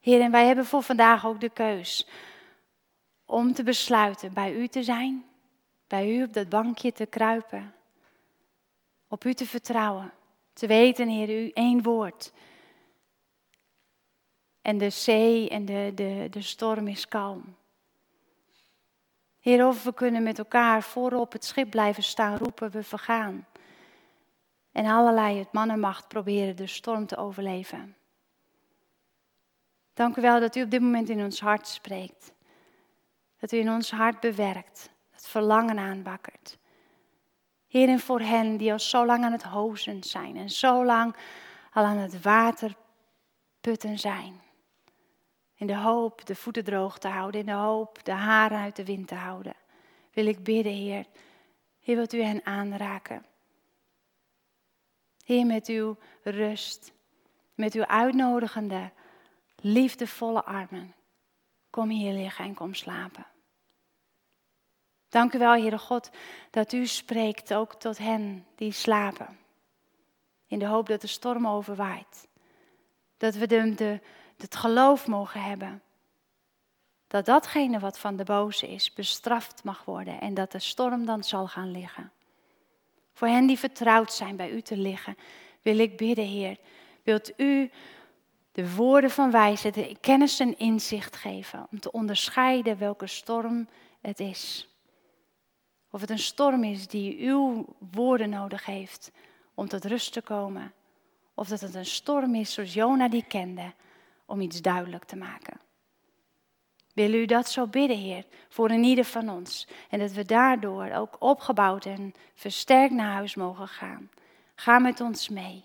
Heer, 0.00 0.20
en 0.20 0.30
wij 0.30 0.46
hebben 0.46 0.66
voor 0.66 0.82
vandaag 0.82 1.26
ook 1.26 1.40
de 1.40 1.50
keus 1.50 2.08
om 3.24 3.52
te 3.52 3.62
besluiten 3.62 4.32
bij 4.32 4.54
u 4.54 4.68
te 4.68 4.82
zijn, 4.82 5.24
bij 5.86 6.16
u 6.16 6.22
op 6.22 6.32
dat 6.32 6.48
bankje 6.48 6.92
te 6.92 7.06
kruipen, 7.06 7.74
op 9.08 9.24
u 9.24 9.34
te 9.34 9.46
vertrouwen, 9.46 10.12
te 10.52 10.66
weten, 10.66 11.08
Heer, 11.08 11.44
u 11.44 11.50
één 11.54 11.82
woord. 11.82 12.32
En 14.62 14.78
de 14.78 14.90
zee 14.90 15.48
en 15.48 15.64
de, 15.64 15.92
de, 15.94 16.26
de 16.30 16.42
storm 16.42 16.88
is 16.88 17.08
kalm. 17.08 17.56
Heer, 19.40 19.66
of 19.66 19.84
we 19.84 19.94
kunnen 19.94 20.22
met 20.22 20.38
elkaar 20.38 20.82
voorop 20.82 21.32
het 21.32 21.44
schip 21.44 21.70
blijven 21.70 22.02
staan 22.02 22.36
roepen, 22.36 22.70
we 22.70 22.82
vergaan. 22.82 23.46
En 24.72 24.86
allerlei 24.86 25.38
het 25.38 25.52
mannenmacht 25.52 26.08
proberen 26.08 26.56
de 26.56 26.66
storm 26.66 27.06
te 27.06 27.16
overleven. 27.16 27.96
Dank 29.94 30.16
u 30.16 30.20
wel 30.20 30.40
dat 30.40 30.56
u 30.56 30.62
op 30.62 30.70
dit 30.70 30.80
moment 30.80 31.08
in 31.08 31.24
ons 31.24 31.40
hart 31.40 31.68
spreekt. 31.68 32.32
Dat 33.36 33.52
u 33.52 33.58
in 33.58 33.70
ons 33.70 33.90
hart 33.90 34.20
bewerkt, 34.20 34.90
verlangen 35.36 35.78
aanbakkert. 35.78 36.58
Heer, 37.68 37.88
en 37.88 38.00
voor 38.00 38.20
hen 38.20 38.56
die 38.56 38.72
al 38.72 38.78
zo 38.78 39.06
lang 39.06 39.24
aan 39.24 39.32
het 39.32 39.42
hozen 39.42 40.02
zijn 40.02 40.36
en 40.36 40.50
zo 40.50 40.84
lang 40.84 41.16
al 41.72 41.84
aan 41.84 41.96
het 41.96 42.22
water 42.22 42.76
putten 43.60 43.98
zijn. 43.98 44.40
In 45.54 45.66
de 45.66 45.76
hoop 45.76 46.26
de 46.26 46.34
voeten 46.34 46.64
droog 46.64 46.98
te 46.98 47.08
houden, 47.08 47.40
in 47.40 47.46
de 47.46 47.52
hoop 47.52 48.04
de 48.04 48.12
haren 48.12 48.58
uit 48.58 48.76
de 48.76 48.84
wind 48.84 49.08
te 49.08 49.14
houden. 49.14 49.54
Wil 50.12 50.26
ik 50.26 50.44
bidden, 50.44 50.72
Heer. 50.72 51.06
Heer, 51.80 51.96
wilt 51.96 52.12
u 52.12 52.22
hen 52.22 52.46
aanraken. 52.46 53.26
Heer, 55.24 55.46
met 55.46 55.66
uw 55.66 55.96
rust, 56.22 56.92
met 57.54 57.74
uw 57.74 57.86
uitnodigende, 57.86 58.90
liefdevolle 59.56 60.44
armen. 60.44 60.94
Kom 61.70 61.88
hier 61.88 62.12
liggen 62.12 62.44
en 62.44 62.54
kom 62.54 62.74
slapen. 62.74 63.26
Dank 65.16 65.34
u 65.34 65.38
wel, 65.38 65.52
Heere 65.52 65.78
God, 65.78 66.10
dat 66.50 66.72
u 66.72 66.86
spreekt 66.86 67.54
ook 67.54 67.74
tot 67.74 67.98
hen 67.98 68.46
die 68.54 68.72
slapen. 68.72 69.38
In 70.46 70.58
de 70.58 70.66
hoop 70.66 70.88
dat 70.88 71.00
de 71.00 71.06
storm 71.06 71.48
overwaait. 71.48 72.28
Dat 73.16 73.34
we 73.34 73.46
de, 73.46 73.74
de, 73.74 74.00
het 74.36 74.56
geloof 74.56 75.06
mogen 75.06 75.42
hebben. 75.42 75.82
Dat 77.06 77.24
datgene 77.24 77.78
wat 77.78 77.98
van 77.98 78.16
de 78.16 78.24
boze 78.24 78.68
is, 78.68 78.92
bestraft 78.92 79.64
mag 79.64 79.84
worden 79.84 80.20
en 80.20 80.34
dat 80.34 80.52
de 80.52 80.58
storm 80.58 81.06
dan 81.06 81.24
zal 81.24 81.46
gaan 81.46 81.70
liggen. 81.70 82.12
Voor 83.12 83.28
hen 83.28 83.46
die 83.46 83.58
vertrouwd 83.58 84.12
zijn 84.12 84.36
bij 84.36 84.50
u 84.50 84.60
te 84.60 84.76
liggen, 84.76 85.16
wil 85.62 85.78
ik 85.78 85.96
bidden, 85.96 86.26
Heer. 86.26 86.56
Wilt 87.02 87.40
u 87.40 87.70
de 88.52 88.74
woorden 88.74 89.10
van 89.10 89.30
wijsheid, 89.30 89.74
de 89.74 89.96
kennis 90.00 90.40
en 90.40 90.58
inzicht 90.58 91.16
geven 91.16 91.66
om 91.70 91.80
te 91.80 91.92
onderscheiden 91.92 92.78
welke 92.78 93.06
storm 93.06 93.68
het 94.00 94.20
is. 94.20 94.68
Of 95.96 96.02
het 96.02 96.10
een 96.10 96.18
storm 96.18 96.64
is 96.64 96.86
die 96.88 97.18
uw 97.28 97.66
woorden 97.92 98.28
nodig 98.28 98.64
heeft 98.64 99.10
om 99.54 99.68
tot 99.68 99.84
rust 99.84 100.12
te 100.12 100.22
komen. 100.22 100.72
Of 101.34 101.48
dat 101.48 101.60
het 101.60 101.74
een 101.74 101.86
storm 101.86 102.34
is 102.34 102.52
zoals 102.52 102.74
Jona 102.74 103.08
die 103.08 103.24
kende, 103.28 103.72
om 104.26 104.40
iets 104.40 104.62
duidelijk 104.62 105.04
te 105.04 105.16
maken. 105.16 105.60
Wil 106.94 107.12
u 107.12 107.26
dat 107.26 107.48
zo 107.48 107.66
bidden, 107.66 107.96
Heer, 107.96 108.24
voor 108.48 108.70
een 108.70 108.84
ieder 108.84 109.04
van 109.04 109.28
ons. 109.28 109.68
En 109.90 109.98
dat 109.98 110.12
we 110.12 110.24
daardoor 110.24 110.90
ook 110.90 111.16
opgebouwd 111.18 111.84
en 111.84 112.14
versterkt 112.34 112.94
naar 112.94 113.12
huis 113.12 113.34
mogen 113.34 113.68
gaan. 113.68 114.10
Ga 114.54 114.78
met 114.78 115.00
ons 115.00 115.28
mee. 115.28 115.64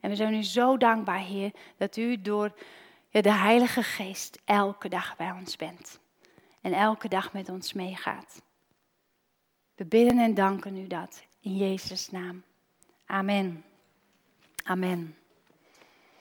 En 0.00 0.10
we 0.10 0.16
zijn 0.16 0.34
u 0.34 0.42
zo 0.42 0.76
dankbaar, 0.76 1.24
Heer, 1.24 1.52
dat 1.76 1.96
u 1.96 2.22
door 2.22 2.52
de 3.10 3.32
Heilige 3.32 3.82
Geest 3.82 4.40
elke 4.44 4.88
dag 4.88 5.16
bij 5.16 5.30
ons 5.30 5.56
bent. 5.56 5.98
En 6.60 6.72
elke 6.72 7.08
dag 7.08 7.32
met 7.32 7.48
ons 7.48 7.72
meegaat. 7.72 8.42
We 9.76 9.84
bidden 9.84 10.18
en 10.18 10.34
danken 10.34 10.76
u 10.76 10.86
dat 10.86 11.22
in 11.40 11.56
Jezus' 11.56 12.10
naam. 12.10 12.42
Amen. 13.06 13.64
Amen. 14.64 15.16